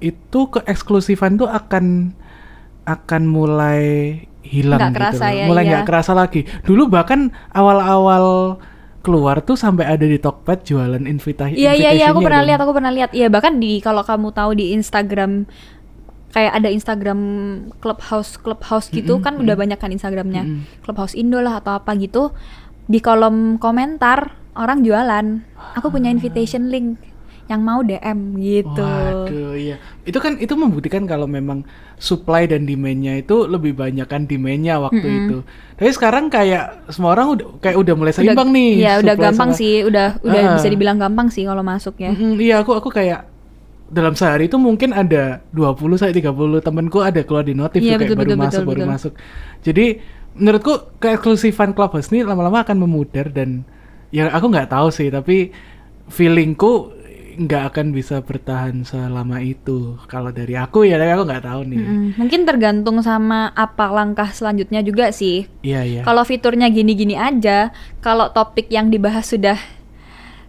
itu 0.00 0.40
keeksklusifan 0.52 1.36
tuh 1.36 1.48
akan 1.48 2.16
akan 2.88 3.22
mulai 3.28 3.82
hilang 4.46 4.78
Nggak 4.78 4.90
gitu 4.94 4.98
kerasa 5.02 5.26
loh. 5.26 5.36
ya, 5.36 5.44
mulai 5.50 5.62
iya. 5.66 5.70
nggak 5.74 5.86
kerasa 5.90 6.12
lagi 6.14 6.40
dulu 6.64 6.86
bahkan 6.86 7.34
awal-awal 7.50 8.56
keluar 9.06 9.38
tuh 9.46 9.54
sampai 9.54 9.86
ada 9.86 10.02
di 10.02 10.18
Tokped 10.18 10.66
jualan 10.66 10.98
invita 11.06 11.46
Iya 11.46 11.78
iya 11.78 11.90
iya 11.94 12.06
aku 12.10 12.26
pernah 12.26 12.42
lihat 12.42 12.58
aku 12.58 12.74
pernah 12.74 12.90
lihat. 12.90 13.14
Iya 13.14 13.30
bahkan 13.30 13.62
di 13.62 13.78
kalau 13.78 14.02
kamu 14.02 14.34
tahu 14.34 14.58
di 14.58 14.74
Instagram 14.74 15.46
kayak 16.34 16.52
ada 16.58 16.68
Instagram 16.68 17.20
clubhouse 17.78 18.34
clubhouse 18.36 18.90
gitu 18.90 19.16
Mm-mm, 19.16 19.24
kan 19.24 19.34
udah 19.38 19.54
banyak 19.54 19.78
kan 19.78 19.94
Instagramnya. 19.94 20.42
Mm-mm. 20.42 20.82
clubhouse 20.82 21.14
Indo 21.14 21.38
lah 21.38 21.62
atau 21.62 21.78
apa 21.78 21.94
gitu 21.94 22.34
di 22.90 22.98
kolom 22.98 23.62
komentar 23.62 24.34
orang 24.58 24.82
jualan. 24.82 25.26
Aku 25.78 25.88
punya 25.94 26.10
invitation 26.10 26.68
link 26.68 26.98
yang 27.46 27.60
mau 27.60 27.78
DM 27.78 28.18
gitu. 28.36 28.82
Waduh, 28.82 29.54
iya. 29.54 29.78
Itu 30.02 30.18
kan 30.18 30.34
itu 30.34 30.50
membuktikan 30.52 31.04
kalau 31.04 31.24
memang 31.24 31.62
supply 31.96 32.44
dan 32.44 32.62
demand-nya 32.62 33.18
itu 33.18 33.46
lebih 33.46 33.72
banyak 33.72 34.02
kan 34.04 34.24
demand-nya 34.24 34.78
waktu 34.78 34.98
Mm-mm. 35.00 35.18
itu. 35.22 35.38
Tapi 35.74 35.90
sekarang 35.90 36.26
kayak 36.26 36.90
semua 36.90 37.14
orang 37.14 37.32
udah 37.32 37.46
kayak 37.60 37.76
udah 37.76 37.94
mulai 37.94 38.10
seimbang 38.10 38.34
Udah- 38.44 38.50
nih. 38.52 38.72
Iya 38.76 38.92
udah 38.98 39.14
gampang 39.16 39.50
sama- 39.50 39.58
sih, 39.58 39.74
udah 39.82 40.18
udah 40.20 40.40
Ah. 40.42 40.54
bisa 40.54 40.66
dibilang 40.66 40.98
gampang 40.98 41.28
sih 41.28 41.42
kalau 41.42 41.62
masuk 41.62 41.94
ya. 41.96 42.10
Mm-mm, 42.10 42.34
iya, 42.36 42.58
aku 42.60 42.74
aku 42.74 42.90
kayak 42.90 43.30
dalam 43.86 44.12
sehari 44.12 44.50
itu 44.50 44.58
mungkin 44.58 44.90
ada 44.90 45.46
20 45.50 45.94
sampai 45.94 46.10
30 46.12 46.58
temenku 46.58 46.98
ada 46.98 47.22
keluar 47.22 47.46
di 47.46 47.54
notif 47.54 47.78
Iya, 47.78 47.94
tuh 47.94 48.02
kayak 48.02 48.10
betul, 48.10 48.16
baru 48.16 48.26
betul, 48.28 48.42
masuk 48.42 48.58
betul, 48.58 48.66
baru 48.66 48.80
betul. 48.80 48.92
masuk. 48.92 49.12
Jadi 49.62 49.86
menurutku 50.34 50.72
keeksklusifan 50.98 51.70
Clubhouse 51.70 52.10
ini 52.10 52.20
lama-lama 52.20 52.60
akan 52.60 52.76
memudar 52.76 53.30
dan 53.30 53.62
ya 54.10 54.26
aku 54.28 54.50
nggak 54.50 54.68
tahu 54.68 54.90
sih 54.90 55.06
tapi 55.06 55.54
feelingku 56.06 56.95
nggak 57.36 57.62
akan 57.72 57.86
bisa 57.92 58.24
bertahan 58.24 58.80
selama 58.82 59.44
itu 59.44 60.00
kalau 60.08 60.32
dari 60.32 60.56
aku 60.56 60.88
ya 60.88 60.96
tapi 60.96 61.12
aku 61.12 61.24
nggak 61.28 61.44
tahu 61.44 61.60
nih. 61.68 61.78
Mm-mm. 61.78 62.08
Mungkin 62.16 62.40
tergantung 62.48 62.96
sama 63.04 63.52
apa 63.52 63.92
langkah 63.92 64.32
selanjutnya 64.32 64.80
juga 64.80 65.12
sih. 65.12 65.44
Iya 65.60 65.80
iya. 65.84 66.00
Kalau 66.02 66.24
fiturnya 66.24 66.72
gini-gini 66.72 67.12
aja, 67.12 67.70
kalau 68.00 68.32
topik 68.32 68.72
yang 68.72 68.88
dibahas 68.88 69.28
sudah 69.28 69.60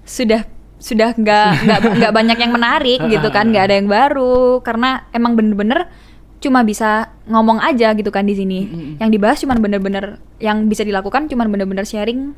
sudah 0.08 0.47
sudah 0.80 1.12
nggak 1.13 1.47
nggak 1.67 1.80
nggak 2.00 2.13
banyak 2.15 2.38
yang 2.39 2.52
menarik 2.56 3.00
gitu 3.12 3.28
kan, 3.30 3.52
nggak 3.52 3.65
ada 3.67 3.76
yang 3.76 3.91
baru 3.91 4.63
karena 4.63 5.12
emang 5.12 5.36
bener-bener 5.36 5.91
cuma 6.38 6.62
bisa 6.62 7.12
ngomong 7.28 7.60
aja 7.60 7.91
gitu 7.91 8.10
kan 8.10 8.23
di 8.23 8.39
sini. 8.39 8.60
Mm-mm. 8.63 8.93
Yang 9.04 9.10
dibahas 9.12 9.38
cuma 9.43 9.60
bener-bener 9.60 10.23
yang 10.39 10.71
bisa 10.71 10.88
dilakukan 10.88 11.28
cuma 11.28 11.43
bener-bener 11.43 11.84
sharing 11.84 12.32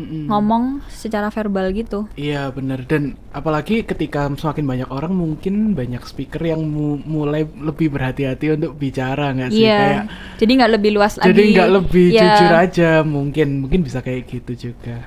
Mm-mm. 0.00 0.24
ngomong 0.26 0.64
secara 0.88 1.28
verbal 1.28 1.68
gitu. 1.70 2.08
Iya 2.14 2.48
bener 2.48 2.82
dan 2.84 3.02
apalagi 3.30 3.84
ketika 3.84 4.32
semakin 4.32 4.64
banyak 4.64 4.88
orang 4.88 5.12
mungkin 5.12 5.76
banyak 5.76 6.00
speaker 6.02 6.40
yang 6.40 6.64
mu- 6.64 7.00
mulai 7.00 7.44
lebih 7.44 7.92
berhati-hati 7.92 8.56
untuk 8.56 8.74
bicara 8.74 9.30
nggak 9.30 9.50
sih 9.50 9.62
Iya. 9.62 9.76
kayak 9.76 10.02
Jadi 10.38 10.52
nggak 10.56 10.72
lebih 10.72 10.90
luas 10.92 11.12
lagi. 11.14 11.28
jadi 11.28 11.42
nggak 11.52 11.70
lebih 11.70 12.06
Iya. 12.08 12.20
jujur 12.24 12.52
aja 12.56 12.90
mungkin 13.02 13.48
mungkin 13.60 13.80
bisa 13.80 14.00
kayak 14.00 14.24
gitu 14.26 14.72
juga 14.72 15.04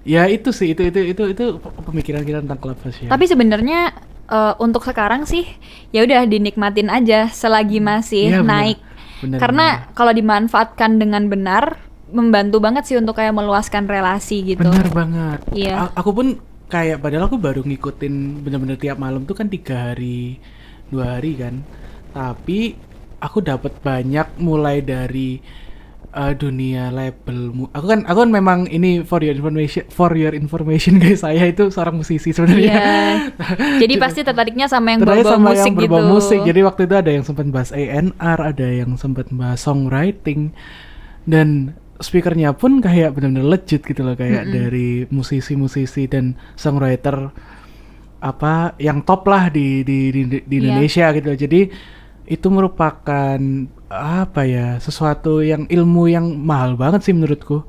ya 0.00 0.24
itu 0.26 0.48
sih 0.48 0.70
itu 0.70 0.80
itu 0.82 1.00
itu 1.06 1.22
itu 1.28 1.44
pemikiran 1.82 2.22
kita 2.22 2.40
tentang 2.40 2.56
clubhouse 2.56 2.96
ya 2.98 3.10
Tapi 3.10 3.24
sebenarnya 3.26 3.92
eh, 4.26 4.54
untuk 4.56 4.80
sekarang 4.80 5.26
sih 5.26 5.44
ya 5.90 6.00
udah 6.00 6.24
dinikmatin 6.24 6.86
aja 6.86 7.26
selagi 7.28 7.78
masih 7.78 8.30
bener. 8.32 8.46
naik. 8.46 8.78
Bener, 9.20 9.36
Karena 9.36 9.66
kalau 9.92 10.14
dimanfaatkan 10.14 10.96
dengan 10.96 11.28
benar 11.28 11.76
membantu 12.10 12.58
banget 12.58 12.84
sih 12.84 12.94
untuk 12.94 13.14
kayak 13.14 13.32
meluaskan 13.32 13.84
relasi 13.84 14.42
gitu. 14.48 14.60
bener 14.60 14.88
banget 14.88 15.40
Iya. 15.50 15.86
A- 15.86 15.94
aku 15.96 16.10
pun 16.12 16.26
kayak 16.66 16.98
padahal 16.98 17.26
aku 17.26 17.34
baru 17.34 17.60
ngikutin 17.60 18.14
bener-bener 18.40 18.76
tiap 18.76 18.96
malam 18.96 19.22
tuh 19.22 19.34
kan 19.34 19.46
tiga 19.46 19.90
hari 19.90 20.38
dua 20.86 21.16
hari 21.16 21.34
kan 21.34 21.62
tapi 22.08 22.78
aku 23.18 23.38
dapat 23.40 23.74
banyak 23.76 24.26
mulai 24.36 24.78
dari 24.78 25.42
uh, 26.10 26.30
dunia 26.32 26.90
label 26.90 27.50
mu- 27.50 27.70
aku 27.70 27.86
kan 27.86 28.00
aku 28.02 28.18
kan 28.20 28.30
memang 28.30 28.58
ini 28.66 29.02
for 29.02 29.18
your 29.18 29.34
information 29.34 29.82
for 29.88 30.10
your 30.12 30.30
information 30.30 30.98
guys 31.02 31.20
saya 31.20 31.42
itu 31.44 31.68
seorang 31.68 31.94
musisi 31.96 32.30
sebenarnya 32.30 32.70
Iya. 32.70 32.94
Jadi 33.78 33.94
pasti 34.02 34.20
tertariknya 34.20 34.66
sama 34.66 34.90
yang 34.90 35.02
bawa 35.02 35.22
sama 35.22 35.50
musik 35.50 35.62
yang 35.64 35.74
berbau 35.76 35.98
gitu. 35.98 36.06
musik. 36.08 36.40
Jadi 36.40 36.60
waktu 36.60 36.80
itu 36.84 36.94
ada 36.96 37.10
yang 37.10 37.24
sempat 37.24 37.46
bahas 37.46 37.70
A&R, 37.70 38.10
ada 38.40 38.66
yang 38.68 38.90
sempat 38.94 39.26
bahas 39.30 39.58
songwriting 39.58 40.50
dan 41.22 41.74
speakernya 42.00 42.52
pun 42.52 42.80
kayak 42.80 43.12
benar-benar 43.12 43.46
legit 43.46 43.80
gitu 43.80 44.00
loh 44.00 44.16
kayak 44.16 44.44
Mm-mm. 44.44 44.54
dari 44.56 44.88
musisi-musisi 45.06 46.08
dan 46.08 46.32
songwriter 46.56 47.28
apa 48.20 48.76
yang 48.76 49.00
top 49.00 49.24
lah 49.24 49.48
di 49.48 49.80
di 49.80 50.12
di, 50.12 50.22
di 50.28 50.56
Iya. 50.58 50.60
Indonesia 50.66 51.06
gitu 51.12 51.26
loh. 51.28 51.38
Jadi 51.38 51.60
itu 52.26 52.46
merupakan 52.46 53.38
apa 53.90 54.42
ya 54.44 54.76
sesuatu 54.76 55.40
yang 55.40 55.66
ilmu 55.66 56.04
yang 56.06 56.26
mahal 56.36 56.76
banget 56.76 57.00
sih 57.02 57.12
menurutku. 57.12 57.64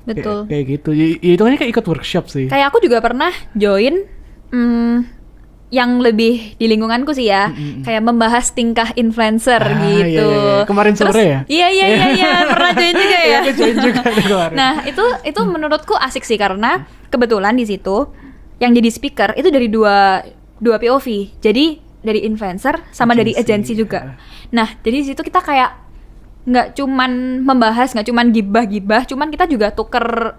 Kayak- 0.00 0.16
Betul. 0.16 0.38
Kayak, 0.48 0.64
gitu. 0.66 0.90
Ya, 0.90 1.06
ya 1.20 1.32
itu 1.36 1.42
kan 1.42 1.54
kayak 1.54 1.70
ikut 1.70 1.86
workshop 1.86 2.24
sih. 2.26 2.46
Kayak 2.48 2.72
aku 2.72 2.78
juga 2.80 2.98
pernah 2.98 3.30
join 3.52 4.06
hmm, 4.50 4.96
yang 5.70 6.02
lebih 6.02 6.58
di 6.58 6.66
lingkunganku 6.66 7.14
sih 7.14 7.30
ya, 7.30 7.46
Mm-mm. 7.48 7.86
kayak 7.86 8.02
membahas 8.02 8.50
tingkah 8.50 8.90
influencer 8.92 9.62
Ah, 9.62 9.78
gitu. 9.80 10.18
iya, 10.18 10.26
iya, 10.26 10.26
iya. 10.26 10.66
Kemarin 10.66 10.92
Terus- 10.92 11.14
sore 11.14 11.22
ya? 11.24 11.40
Iya 11.46 11.66
iya 11.70 11.86
iya 11.86 12.06
iya, 12.10 12.32
pernah 12.50 12.70
join 12.74 12.90
juga 12.92 13.16
Iya, 13.16 13.38
ya. 13.38 13.52
join 13.54 13.76
juga 13.78 14.02
kemarin. 14.18 14.56
Nah, 14.58 14.74
itu 14.82 15.04
itu 15.22 15.40
menurutku 15.40 15.94
asik 15.94 16.22
sih 16.22 16.34
karena 16.34 16.82
kebetulan 17.06 17.54
di 17.54 17.64
situ 17.64 18.10
yang 18.58 18.74
jadi 18.74 18.90
speaker 18.90 19.30
itu 19.34 19.46
dari 19.48 19.70
dua 19.70 20.26
dua 20.58 20.76
POV. 20.76 21.38
Jadi 21.38 21.78
dari 22.02 22.26
influencer 22.26 22.82
sama 22.90 23.14
dari 23.14 23.30
Agency, 23.30 23.46
agensi 23.46 23.72
juga. 23.78 24.18
Nah, 24.50 24.74
jadi 24.82 24.96
di 24.96 25.06
situ 25.06 25.22
kita 25.22 25.38
kayak 25.38 25.70
nggak 26.40 26.74
cuman 26.74 27.10
membahas, 27.40 27.94
nggak 27.94 28.10
cuman 28.10 28.34
gibah-gibah, 28.34 29.06
cuman 29.06 29.30
kita 29.30 29.46
juga 29.46 29.70
tuker 29.70 30.34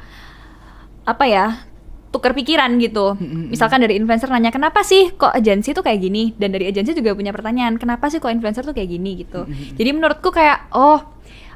apa 1.02 1.26
ya? 1.26 1.71
Tuker 2.12 2.36
pikiran 2.36 2.76
gitu. 2.84 3.16
Misalkan 3.24 3.80
dari 3.80 3.96
influencer 3.96 4.28
nanya 4.28 4.52
kenapa 4.52 4.84
sih 4.84 5.16
kok 5.16 5.32
agensi 5.32 5.72
tuh 5.72 5.82
kayak 5.82 6.04
gini? 6.04 6.36
Dan 6.36 6.52
dari 6.52 6.68
agensi 6.68 6.92
juga 6.92 7.16
punya 7.16 7.32
pertanyaan 7.32 7.80
kenapa 7.80 8.12
sih 8.12 8.20
kok 8.20 8.30
influencer 8.30 8.68
tuh 8.68 8.76
kayak 8.76 8.92
gini? 8.92 9.24
gitu. 9.24 9.48
Jadi 9.80 9.90
menurutku 9.96 10.30
kayak 10.30 10.72
oh 10.76 11.00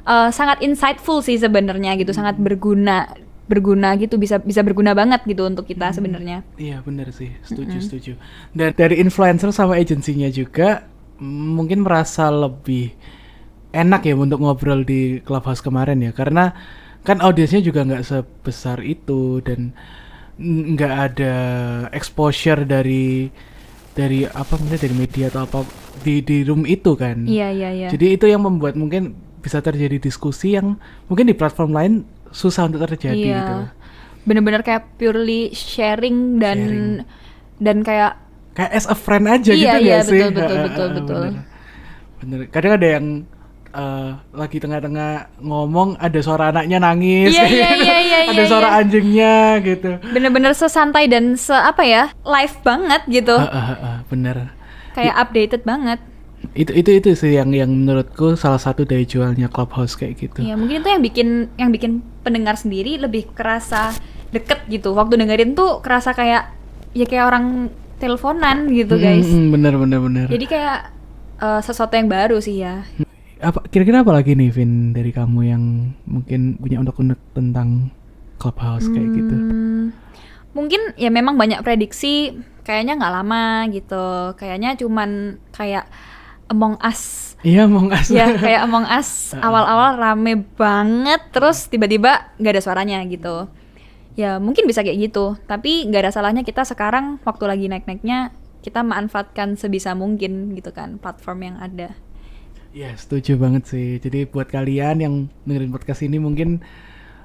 eh, 0.08 0.30
sangat 0.32 0.64
insightful 0.64 1.20
sih 1.20 1.36
sebenarnya 1.36 1.94
gitu, 2.00 2.16
sangat 2.16 2.40
berguna 2.40 3.12
berguna 3.46 3.94
gitu 3.94 4.18
bisa 4.18 4.42
bisa 4.42 4.58
berguna 4.66 4.90
banget 4.90 5.22
gitu 5.22 5.46
untuk 5.46 5.70
kita 5.70 5.94
sebenarnya. 5.94 6.42
Iya 6.58 6.82
benar 6.82 7.14
sih, 7.14 7.30
setuju 7.46 7.78
setuju. 7.78 8.12
Dan 8.50 8.74
dari 8.74 8.98
influencer 8.98 9.54
sama 9.54 9.78
agensinya 9.78 10.26
juga 10.26 10.82
mm, 11.22 11.46
mungkin 11.54 11.86
merasa 11.86 12.26
lebih 12.26 12.90
enak 13.70 14.02
ya 14.02 14.18
untuk 14.18 14.42
ngobrol 14.42 14.82
di 14.82 15.22
clubhouse 15.22 15.62
kemarin 15.62 16.02
ya, 16.02 16.10
karena 16.10 16.50
kan 17.06 17.22
audiensnya 17.22 17.62
juga 17.62 17.86
nggak 17.86 18.02
sebesar 18.02 18.82
itu 18.82 19.38
dan 19.46 19.70
nggak 20.36 20.94
ada 21.12 21.34
exposure 21.96 22.68
dari 22.68 23.32
dari 23.96 24.28
apa 24.28 24.60
misalnya 24.60 24.84
dari 24.84 24.96
media 24.96 25.26
atau 25.32 25.48
apa 25.48 25.58
di 26.04 26.20
di 26.20 26.44
room 26.44 26.68
itu 26.68 26.92
kan. 26.92 27.24
Iya 27.24 27.48
iya 27.52 27.70
iya. 27.72 27.88
Jadi 27.88 28.20
itu 28.20 28.28
yang 28.28 28.44
membuat 28.44 28.76
mungkin 28.76 29.16
bisa 29.40 29.64
terjadi 29.64 29.96
diskusi 29.96 30.58
yang 30.58 30.76
mungkin 31.08 31.30
di 31.30 31.34
platform 31.38 31.72
lain 31.72 31.92
susah 32.28 32.68
untuk 32.68 32.84
terjadi 32.84 33.16
iya. 33.16 33.38
gitu. 33.40 33.54
Bener-bener 34.28 34.60
kayak 34.60 35.00
purely 35.00 35.54
sharing 35.56 36.36
dan 36.36 36.58
Sharing. 36.58 36.88
dan 37.62 37.76
kayak 37.80 38.12
Kayak 38.56 38.72
as 38.72 38.88
a 38.88 38.96
friend 38.96 39.28
aja 39.28 39.52
Iya, 39.52 39.56
gitu 39.56 39.76
iya, 39.84 39.96
nggak 40.00 40.04
sih? 40.08 40.16
betul, 40.16 40.32
betul, 40.32 40.58
betul, 40.64 40.88
betul. 40.96 41.20
Bener. 41.28 41.44
Bener. 42.24 42.38
Kadang 42.48 42.72
ada 42.80 42.88
yang 42.88 43.06
eh, 43.76 44.10
lagi 44.32 44.56
tengah-tengah 44.56 45.40
ngomong 45.44 46.00
ada 46.00 46.18
suara 46.24 46.48
anaknya 46.48 46.80
nangis 46.80 47.36
iya, 47.36 47.44
gitu. 47.44 47.84
iya, 47.86 47.96
iya, 48.00 48.18
ada 48.32 48.42
iya, 48.42 48.48
suara 48.48 48.68
iya. 48.72 48.78
anjingnya 48.80 49.36
gitu 49.60 49.90
bener-bener 50.10 50.52
sesantai 50.56 51.04
dan 51.06 51.36
se 51.36 51.52
apa 51.52 51.84
ya 51.84 52.08
live 52.24 52.56
banget 52.64 53.02
gitu. 53.06 53.36
Ah, 53.36 53.52
ah, 53.52 53.68
ah, 53.76 53.98
bener 54.08 54.56
Kayak 54.96 55.14
updated 55.28 55.62
banget. 55.68 56.00
itu 56.56 56.72
itu 56.72 56.90
itu 57.02 57.08
sih 57.12 57.36
yang 57.36 57.52
yang 57.52 57.68
menurutku 57.68 58.32
salah 58.38 58.60
satu 58.60 58.86
dari 58.86 59.02
jualnya 59.04 59.50
clubhouse 59.50 59.98
kayak 59.98 60.14
gitu 60.20 60.40
Iya 60.46 60.54
mungkin 60.54 60.80
itu 60.84 60.88
yang 60.88 61.02
bikin 61.02 61.28
yang 61.58 61.70
bikin 61.74 61.92
pendengar 62.22 62.54
sendiri 62.56 62.96
lebih 62.96 63.28
kerasa 63.34 63.92
deket 64.30 64.64
gitu. 64.68 64.94
Waktu 64.96 65.20
dengerin 65.20 65.52
tuh 65.52 65.84
kerasa 65.84 66.16
kayak 66.16 66.52
ya 66.96 67.04
kayak 67.04 67.24
orang 67.28 67.44
teleponan 67.96 68.68
gitu 68.72 68.96
guys. 68.96 69.26
mm, 69.26 69.52
bener 69.52 69.74
bener 69.76 69.98
bener 70.00 70.26
Jadi 70.28 70.44
kayak 70.48 70.78
eh, 71.40 71.60
sesuatu 71.60 71.92
yang 71.96 72.08
baru 72.08 72.38
sih 72.40 72.62
ya. 72.62 72.84
Apa 73.36 73.68
kira-kira 73.68 74.00
apa 74.00 74.12
lagi 74.16 74.32
nih 74.32 74.48
Vin 74.48 74.96
dari 74.96 75.12
kamu 75.12 75.40
yang 75.44 75.62
mungkin 76.08 76.56
punya 76.56 76.80
unek-unek 76.80 77.20
tentang 77.32 77.92
clubhouse 78.36 78.88
kayak 78.88 79.10
gitu 79.12 79.34
Hmm, 79.36 79.92
Mungkin 80.56 80.96
ya 80.96 81.12
memang 81.12 81.36
banyak 81.36 81.60
prediksi 81.60 82.32
kayaknya 82.64 82.96
nggak 82.96 83.12
lama 83.12 83.68
gitu. 83.68 84.32
Kayaknya 84.40 84.72
cuman 84.80 85.36
kayak 85.52 85.84
Among 86.48 86.80
Us. 86.80 87.34
iya 87.44 87.68
mau 87.68 87.84
ngasih 87.84 88.16
ya 88.16 88.26
kayak 88.40 88.64
Among 88.64 88.88
Us 88.88 89.30
awal-awal 89.46 90.00
rame 90.00 90.48
banget 90.56 91.20
terus 91.28 91.68
tiba-tiba 91.68 92.32
nggak 92.40 92.52
ada 92.56 92.62
suaranya 92.64 93.04
gitu. 93.04 93.52
Ya 94.16 94.40
mungkin 94.40 94.64
bisa 94.64 94.80
kayak 94.80 95.12
gitu. 95.12 95.36
Tapi 95.44 95.84
nggak 95.92 96.08
ada 96.08 96.12
salahnya 96.16 96.40
kita 96.40 96.64
sekarang 96.64 97.20
waktu 97.20 97.44
lagi 97.44 97.66
naik-naiknya 97.68 98.32
kita 98.64 98.80
manfaatkan 98.80 99.60
sebisa 99.60 99.92
mungkin 99.92 100.56
gitu 100.56 100.72
kan 100.72 100.96
platform 100.96 101.52
yang 101.52 101.56
ada. 101.60 101.92
Ya 102.76 102.92
setuju 102.92 103.40
banget 103.40 103.64
sih. 103.66 103.96
Jadi 103.96 104.28
buat 104.28 104.44
kalian 104.46 105.00
yang 105.00 105.14
dengerin 105.48 105.72
podcast 105.72 106.04
ini 106.04 106.20
mungkin 106.20 106.60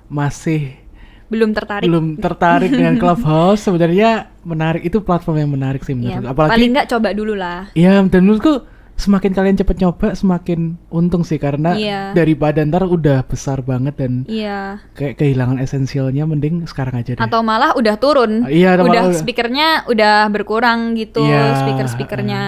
masih 0.07 0.79
Belum 1.27 1.51
tertarik. 1.51 1.83
belum 1.83 2.15
tertarik 2.17 2.71
dengan 2.71 2.95
Clubhouse, 2.95 3.59
sebenarnya 3.61 4.31
menarik 4.43 4.83
itu 4.83 4.99
platform 4.99 5.37
yang 5.37 5.51
menarik 5.51 5.83
sih 5.83 5.91
Ya, 5.91 5.99
menurutku. 6.19 6.27
Apalagi 6.29 6.51
paling 6.55 6.69
nggak 6.71 6.87
coba 6.87 7.09
dulu 7.11 7.33
lah. 7.35 7.67
ya 7.73 7.99
dan 8.01 8.21
menurutku 8.21 8.63
semakin 8.95 9.31
kalian 9.33 9.55
cepet 9.57 9.75
nyoba 9.77 10.07
semakin 10.13 10.59
untung 10.87 11.23
sih 11.23 11.35
karena 11.35 11.73
Iya. 11.73 12.13
daripada 12.13 12.61
ntar 12.61 12.85
udah 12.85 13.23
besar 13.23 13.59
banget 13.59 13.95
dan 13.97 14.23
Iya. 14.27 14.79
kayak 14.93 15.17
kehilangan 15.17 15.57
esensialnya 15.57 16.23
mending 16.23 16.63
sekarang 16.63 16.95
aja 16.95 17.15
deh. 17.15 17.19
Atau 17.19 17.41
malah 17.41 17.75
udah 17.75 17.95
turun. 17.95 18.47
Iya, 18.47 18.75
udah 18.77 18.83
malah 18.85 19.11
speakernya 19.11 19.83
udah 19.87 20.27
berkurang 20.27 20.95
gitu, 20.95 21.23
Iya, 21.23 21.59
speaker-speakernya. 21.59 22.43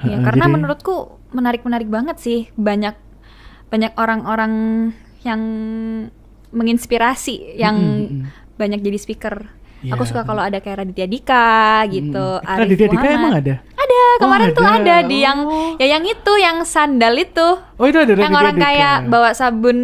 Ya, 0.00 0.06
Heeh, 0.10 0.22
karena 0.22 0.44
jadi- 0.44 0.54
menurutku 0.54 0.94
menarik-menarik 1.30 1.86
banget 1.86 2.16
sih 2.16 2.48
banyak 2.54 2.96
banyak 3.68 3.92
orang-orang 3.94 4.52
yang 5.20 5.40
menginspirasi 6.50 7.54
yang 7.54 7.76
Mm, 7.76 7.86
mm, 7.86 8.06
mm. 8.10 8.22
banyak 8.56 8.80
jadi 8.80 8.98
speaker. 8.98 9.36
Iya, 9.80 9.92
Aku 9.92 10.04
suka 10.04 10.22
kalau 10.22 10.40
ada 10.40 10.58
kayak 10.58 10.84
Raditya 10.84 11.06
Dika 11.06 11.56
gitu, 11.88 12.26
Mm. 12.36 12.42
Eh, 12.42 12.50
Arif 12.50 12.60
Raditya 12.60 12.88
Dika 12.88 13.00
Muhammad. 13.00 13.18
emang 13.18 13.34
ada? 13.34 13.54
Ada, 13.80 14.00
kemarin 14.18 14.48
tuh 14.50 14.62
ada. 14.62 14.76
ada 14.76 14.96
di 15.02 15.18
yang 15.18 15.38
Oh. 15.40 15.72
ya 15.74 15.86
yang 15.88 16.04
itu 16.04 16.32
yang 16.36 16.56
sandal 16.62 17.14
itu. 17.14 17.48
Oh 17.74 17.86
itu 17.86 17.96
ada 17.96 18.10
yang 18.10 18.18
Raditya 18.20 18.36
orang 18.38 18.54
Dika. 18.54 18.66
kayak 18.66 18.96
bawa 19.06 19.30
sabun 19.32 19.78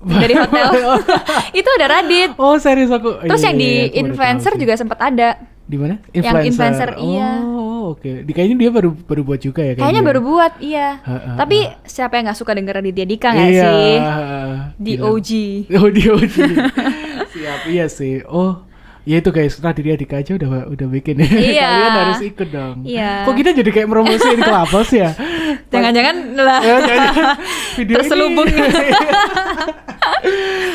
dari 0.00 0.34
hotel. 0.40 0.70
itu 1.58 1.68
ada 1.70 1.86
Radit. 1.90 2.30
Oh 2.36 2.56
serius 2.56 2.88
aku. 2.88 3.22
Terus 3.22 3.38
Iya, 3.38 3.46
yang 3.46 3.56
iya, 3.56 3.62
di 3.62 3.72
iya, 3.86 3.98
influencer 3.98 4.52
juga 4.56 4.74
sempat 4.74 4.98
ada. 4.98 5.28
Di 5.68 5.76
mana? 5.76 6.00
Yang 6.16 6.48
influencer, 6.48 6.96
iya. 6.96 7.44
Oh, 7.44 7.92
oke. 7.92 8.24
Di 8.24 8.32
kayaknya 8.32 8.56
dia 8.56 8.70
baru 8.72 8.96
baru 8.96 9.20
buat 9.20 9.40
juga 9.44 9.60
ya 9.60 9.76
Kayaknya 9.76 10.02
baru 10.02 10.20
buat, 10.24 10.52
iya. 10.64 10.96
Ha, 11.04 11.12
ha, 11.12 11.30
Tapi 11.36 11.68
siapa 11.84 12.16
yang 12.16 12.32
nggak 12.32 12.38
suka 12.40 12.56
denger 12.56 12.80
Raditya 12.80 13.04
Dika 13.04 13.28
nggak 13.36 13.50
iya. 13.52 13.64
sih? 13.68 13.92
Di. 14.80 14.92
OG. 14.96 15.30
Oh, 15.76 15.88
di 15.92 16.02
OG. 16.08 16.36
Siap, 17.36 17.60
iya 17.68 17.86
sih. 17.92 18.24
Oh, 18.24 18.64
ya 19.08 19.16
itu 19.18 19.30
guys, 19.30 19.56
Raditya 19.56 19.96
Dika 19.96 20.20
aja 20.20 20.36
udah 20.36 20.68
udah 20.68 20.86
bikin 20.86 21.16
ya. 21.22 21.26
Iya. 21.26 21.68
Kalian 21.72 21.94
harus 21.96 22.20
ikut 22.22 22.48
dong. 22.48 22.76
Iya. 22.84 23.24
Kok 23.24 23.34
kita 23.34 23.50
jadi 23.56 23.70
kayak 23.72 23.88
promosiin 23.88 24.38
Clubhouse 24.38 24.92
ya? 24.92 25.10
Jangan-jangan 25.72 26.16
lah. 26.36 26.60
Ya, 26.60 26.76
jangan- 26.78 27.14
video 27.80 27.94
ini- 27.94 27.98
Terselubung. 27.98 28.48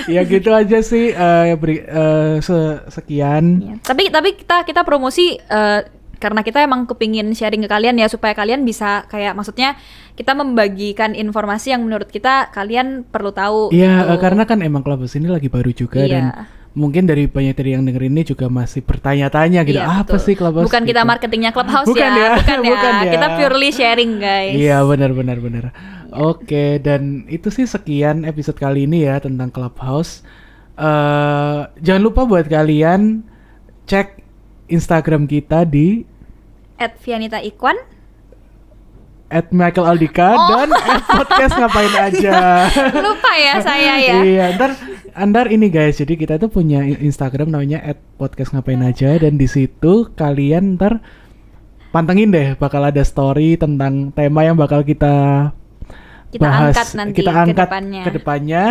ya 0.06 0.22
gitu 0.24 0.50
aja 0.52 0.80
sih 0.82 1.12
eh, 1.12 1.54
beri 1.56 1.78
eh, 1.80 2.36
se- 2.40 2.82
sekian. 2.90 3.44
Iya. 3.62 3.76
Tapi 3.80 4.10
tapi 4.10 4.30
kita 4.36 4.64
kita 4.64 4.82
promosi 4.82 5.38
eh, 5.38 5.82
karena 6.18 6.40
kita 6.40 6.64
emang 6.64 6.88
kepingin 6.88 7.36
sharing 7.36 7.60
ke 7.60 7.70
kalian 7.70 8.00
ya 8.00 8.08
supaya 8.08 8.32
kalian 8.32 8.64
bisa 8.64 9.04
kayak 9.08 9.36
maksudnya 9.36 9.76
kita 10.14 10.32
membagikan 10.32 11.12
informasi 11.12 11.76
yang 11.76 11.84
menurut 11.84 12.08
kita 12.08 12.48
kalian 12.50 13.04
perlu 13.04 13.30
tahu. 13.30 13.70
Iya, 13.70 13.94
gitu. 14.00 14.12
eh, 14.16 14.20
karena 14.20 14.44
kan 14.44 14.60
emang 14.60 14.82
Clubhouse 14.82 15.14
ini 15.14 15.28
lagi 15.28 15.48
baru 15.48 15.70
juga 15.70 16.00
Iya. 16.00 16.10
dan 16.10 16.26
mungkin 16.74 17.06
dari 17.06 17.30
banyak 17.30 17.54
dari 17.54 17.70
yang 17.72 17.86
denger 17.86 18.04
ini 18.04 18.22
juga 18.26 18.50
masih 18.50 18.82
bertanya-tanya 18.82 19.62
gitu. 19.62 19.78
Iya, 19.78 20.02
apa 20.02 20.18
betul. 20.18 20.26
sih 20.26 20.34
Clubhouse? 20.34 20.66
Bukan 20.66 20.84
kita 20.84 21.02
gitu. 21.02 21.10
marketingnya 21.10 21.52
Clubhouse 21.54 21.86
Bukan 21.86 22.12
ya, 22.12 22.18
ya, 22.18 22.30
bukan 22.42 22.60
ya. 22.60 22.70
bukan 22.74 22.94
ya. 22.98 23.12
Kita 23.14 23.28
purely 23.38 23.70
sharing 23.70 24.12
guys. 24.18 24.54
Iya, 24.54 24.78
benar 24.84 25.12
benar 25.12 25.38
benar. 25.38 25.64
Oke, 26.14 26.78
dan 26.78 27.26
itu 27.28 27.50
sih 27.50 27.66
sekian 27.66 28.22
episode 28.24 28.54
kali 28.56 28.86
ini 28.86 29.04
ya 29.04 29.18
tentang 29.18 29.50
Clubhouse. 29.50 30.22
eh 30.74 31.62
jangan 31.80 32.02
lupa 32.02 32.26
buat 32.26 32.46
kalian 32.46 33.22
cek 33.86 34.26
Instagram 34.68 35.26
kita 35.26 35.64
di 35.64 36.02
At 36.76 36.98
Vianita 36.98 37.38
Ikwan. 37.38 37.78
at 39.30 39.50
Michael 39.50 39.86
Aldika 39.88 40.30
Oh. 40.32 40.46
dan 40.52 40.70
at 40.70 41.02
podcast 41.04 41.54
ngapain 41.56 41.94
aja. 41.96 42.38
Lupa 43.06 43.32
ya 43.34 43.54
saya 43.60 43.94
ya. 43.98 44.18
Iya, 44.22 44.46
ntar, 44.54 44.78
ntar 45.16 45.48
ini 45.48 45.68
guys, 45.68 45.98
jadi 45.98 46.14
kita 46.14 46.34
tuh 46.36 46.50
punya 46.50 46.82
Instagram 46.82 47.50
namanya 47.50 47.82
podcast 48.16 48.52
ngapain 48.52 48.82
aja 48.82 49.14
dan 49.16 49.36
di 49.36 49.46
situ 49.46 50.10
kalian 50.12 50.76
ntar 50.76 51.00
pantengin 51.90 52.30
deh 52.30 52.58
bakal 52.58 52.82
ada 52.82 53.02
story 53.02 53.54
tentang 53.54 54.10
tema 54.10 54.42
yang 54.42 54.58
bakal 54.58 54.82
kita 54.82 55.50
Kita 56.28 56.42
bahas, 56.42 56.74
angkat 56.74 56.88
nanti 56.98 57.18
kita 57.22 57.30
ke 57.30 57.40
angkat 57.46 57.68
depannya. 57.70 58.02
ke 58.02 58.12
depannya 58.12 58.64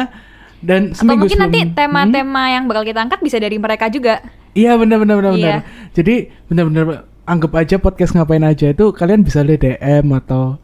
dan 0.59 0.83
Atau 0.91 1.15
mungkin 1.15 1.39
nanti 1.39 1.61
tema-tema 1.71 2.43
yang 2.51 2.67
bakal 2.67 2.83
kita 2.83 2.99
angkat 3.01 3.19
bisa 3.19 3.39
dari 3.39 3.59
mereka 3.59 3.87
juga. 3.87 4.19
Hmm? 4.19 4.31
Iya 4.53 4.73
benar 4.75 4.97
benar 4.99 5.17
benar 5.19 5.33
Iya. 5.33 5.39
benar. 5.39 5.61
Jadi 5.95 6.15
benar-benar 6.47 6.87
anggap 7.23 7.53
aja 7.55 7.77
podcast 7.79 8.13
ngapain 8.13 8.43
aja 8.43 8.67
itu 8.69 8.91
kalian 8.91 9.23
bisa 9.23 9.41
lihat 9.41 9.63
DM 9.63 10.07
atau 10.19 10.59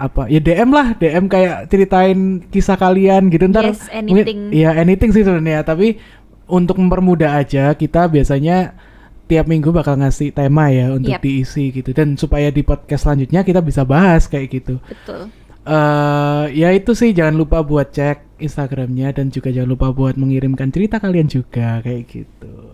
apa 0.00 0.32
ya 0.32 0.40
DM 0.40 0.72
lah 0.72 0.96
DM 0.96 1.28
kayak 1.28 1.68
ceritain 1.68 2.40
kisah 2.48 2.80
kalian 2.80 3.28
gitu 3.28 3.44
ntar 3.52 3.68
Yes, 3.68 3.84
anything. 3.92 4.48
ya 4.48 4.72
anything 4.72 5.12
sih 5.12 5.20
sebenarnya 5.20 5.60
tapi 5.60 6.00
untuk 6.48 6.80
mempermudah 6.80 7.36
aja 7.36 7.76
kita 7.76 8.08
biasanya 8.08 8.72
tiap 9.28 9.46
minggu 9.46 9.70
bakal 9.70 10.00
ngasih 10.00 10.32
tema 10.32 10.72
ya 10.72 10.90
untuk 10.90 11.14
Yap. 11.14 11.22
diisi 11.22 11.70
gitu 11.70 11.92
dan 11.92 12.16
supaya 12.16 12.48
di 12.48 12.64
podcast 12.64 13.04
selanjutnya 13.04 13.44
kita 13.44 13.60
bisa 13.60 13.84
bahas 13.84 14.24
kayak 14.26 14.48
gitu 14.50 14.80
Betul. 14.82 15.28
eh 15.62 16.44
ya 16.56 16.72
itu 16.72 16.96
sih 16.96 17.12
jangan 17.12 17.36
lupa 17.36 17.60
buat 17.60 17.92
cek 17.92 18.40
Instagramnya 18.40 19.12
dan 19.12 19.28
juga 19.28 19.52
jangan 19.52 19.70
lupa 19.70 19.92
buat 19.92 20.16
mengirimkan 20.16 20.72
cerita 20.72 20.96
kalian 20.96 21.28
juga 21.28 21.84
kayak 21.84 22.08
gitu. 22.08 22.72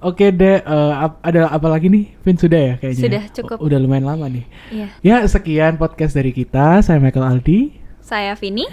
Oke 0.00 0.32
deh, 0.32 0.58
eh, 0.58 0.92
ap- 0.96 1.20
ada 1.20 1.46
apa 1.46 1.68
lagi 1.68 1.86
nih? 1.86 2.08
Vin 2.18 2.34
sudah 2.34 2.56
ya 2.58 2.74
kayaknya. 2.76 3.02
Sudah, 3.04 3.22
cukup. 3.30 3.56
U- 3.60 3.68
udah 3.68 3.78
lumayan 3.78 4.08
lama 4.08 4.26
nih. 4.26 4.44
Iya. 4.70 4.86
Ya 5.00 5.16
sekian 5.24 5.76
podcast 5.76 6.16
dari 6.16 6.32
kita. 6.32 6.80
Saya 6.80 6.96
Michael 6.96 7.28
Aldi. 7.30 7.76
Saya 8.00 8.32
Vini. 8.32 8.64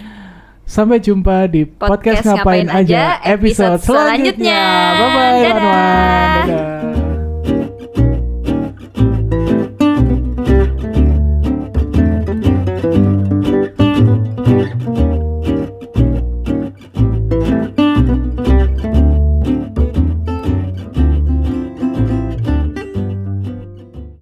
Sampai 0.64 0.98
jumpa 0.98 1.44
di 1.46 1.64
podcast, 1.64 2.20
Podcast 2.20 2.24
ngapain, 2.26 2.64
Ngapain 2.64 2.84
aja 2.84 3.00
episode 3.22 3.76
episode 3.76 3.88
selanjutnya. 3.88 4.56
selanjutnya. 4.56 4.62
Bye 4.94 5.08
bye 5.08 5.36
Dadah. 5.38 5.54
teman-teman. 5.54 7.07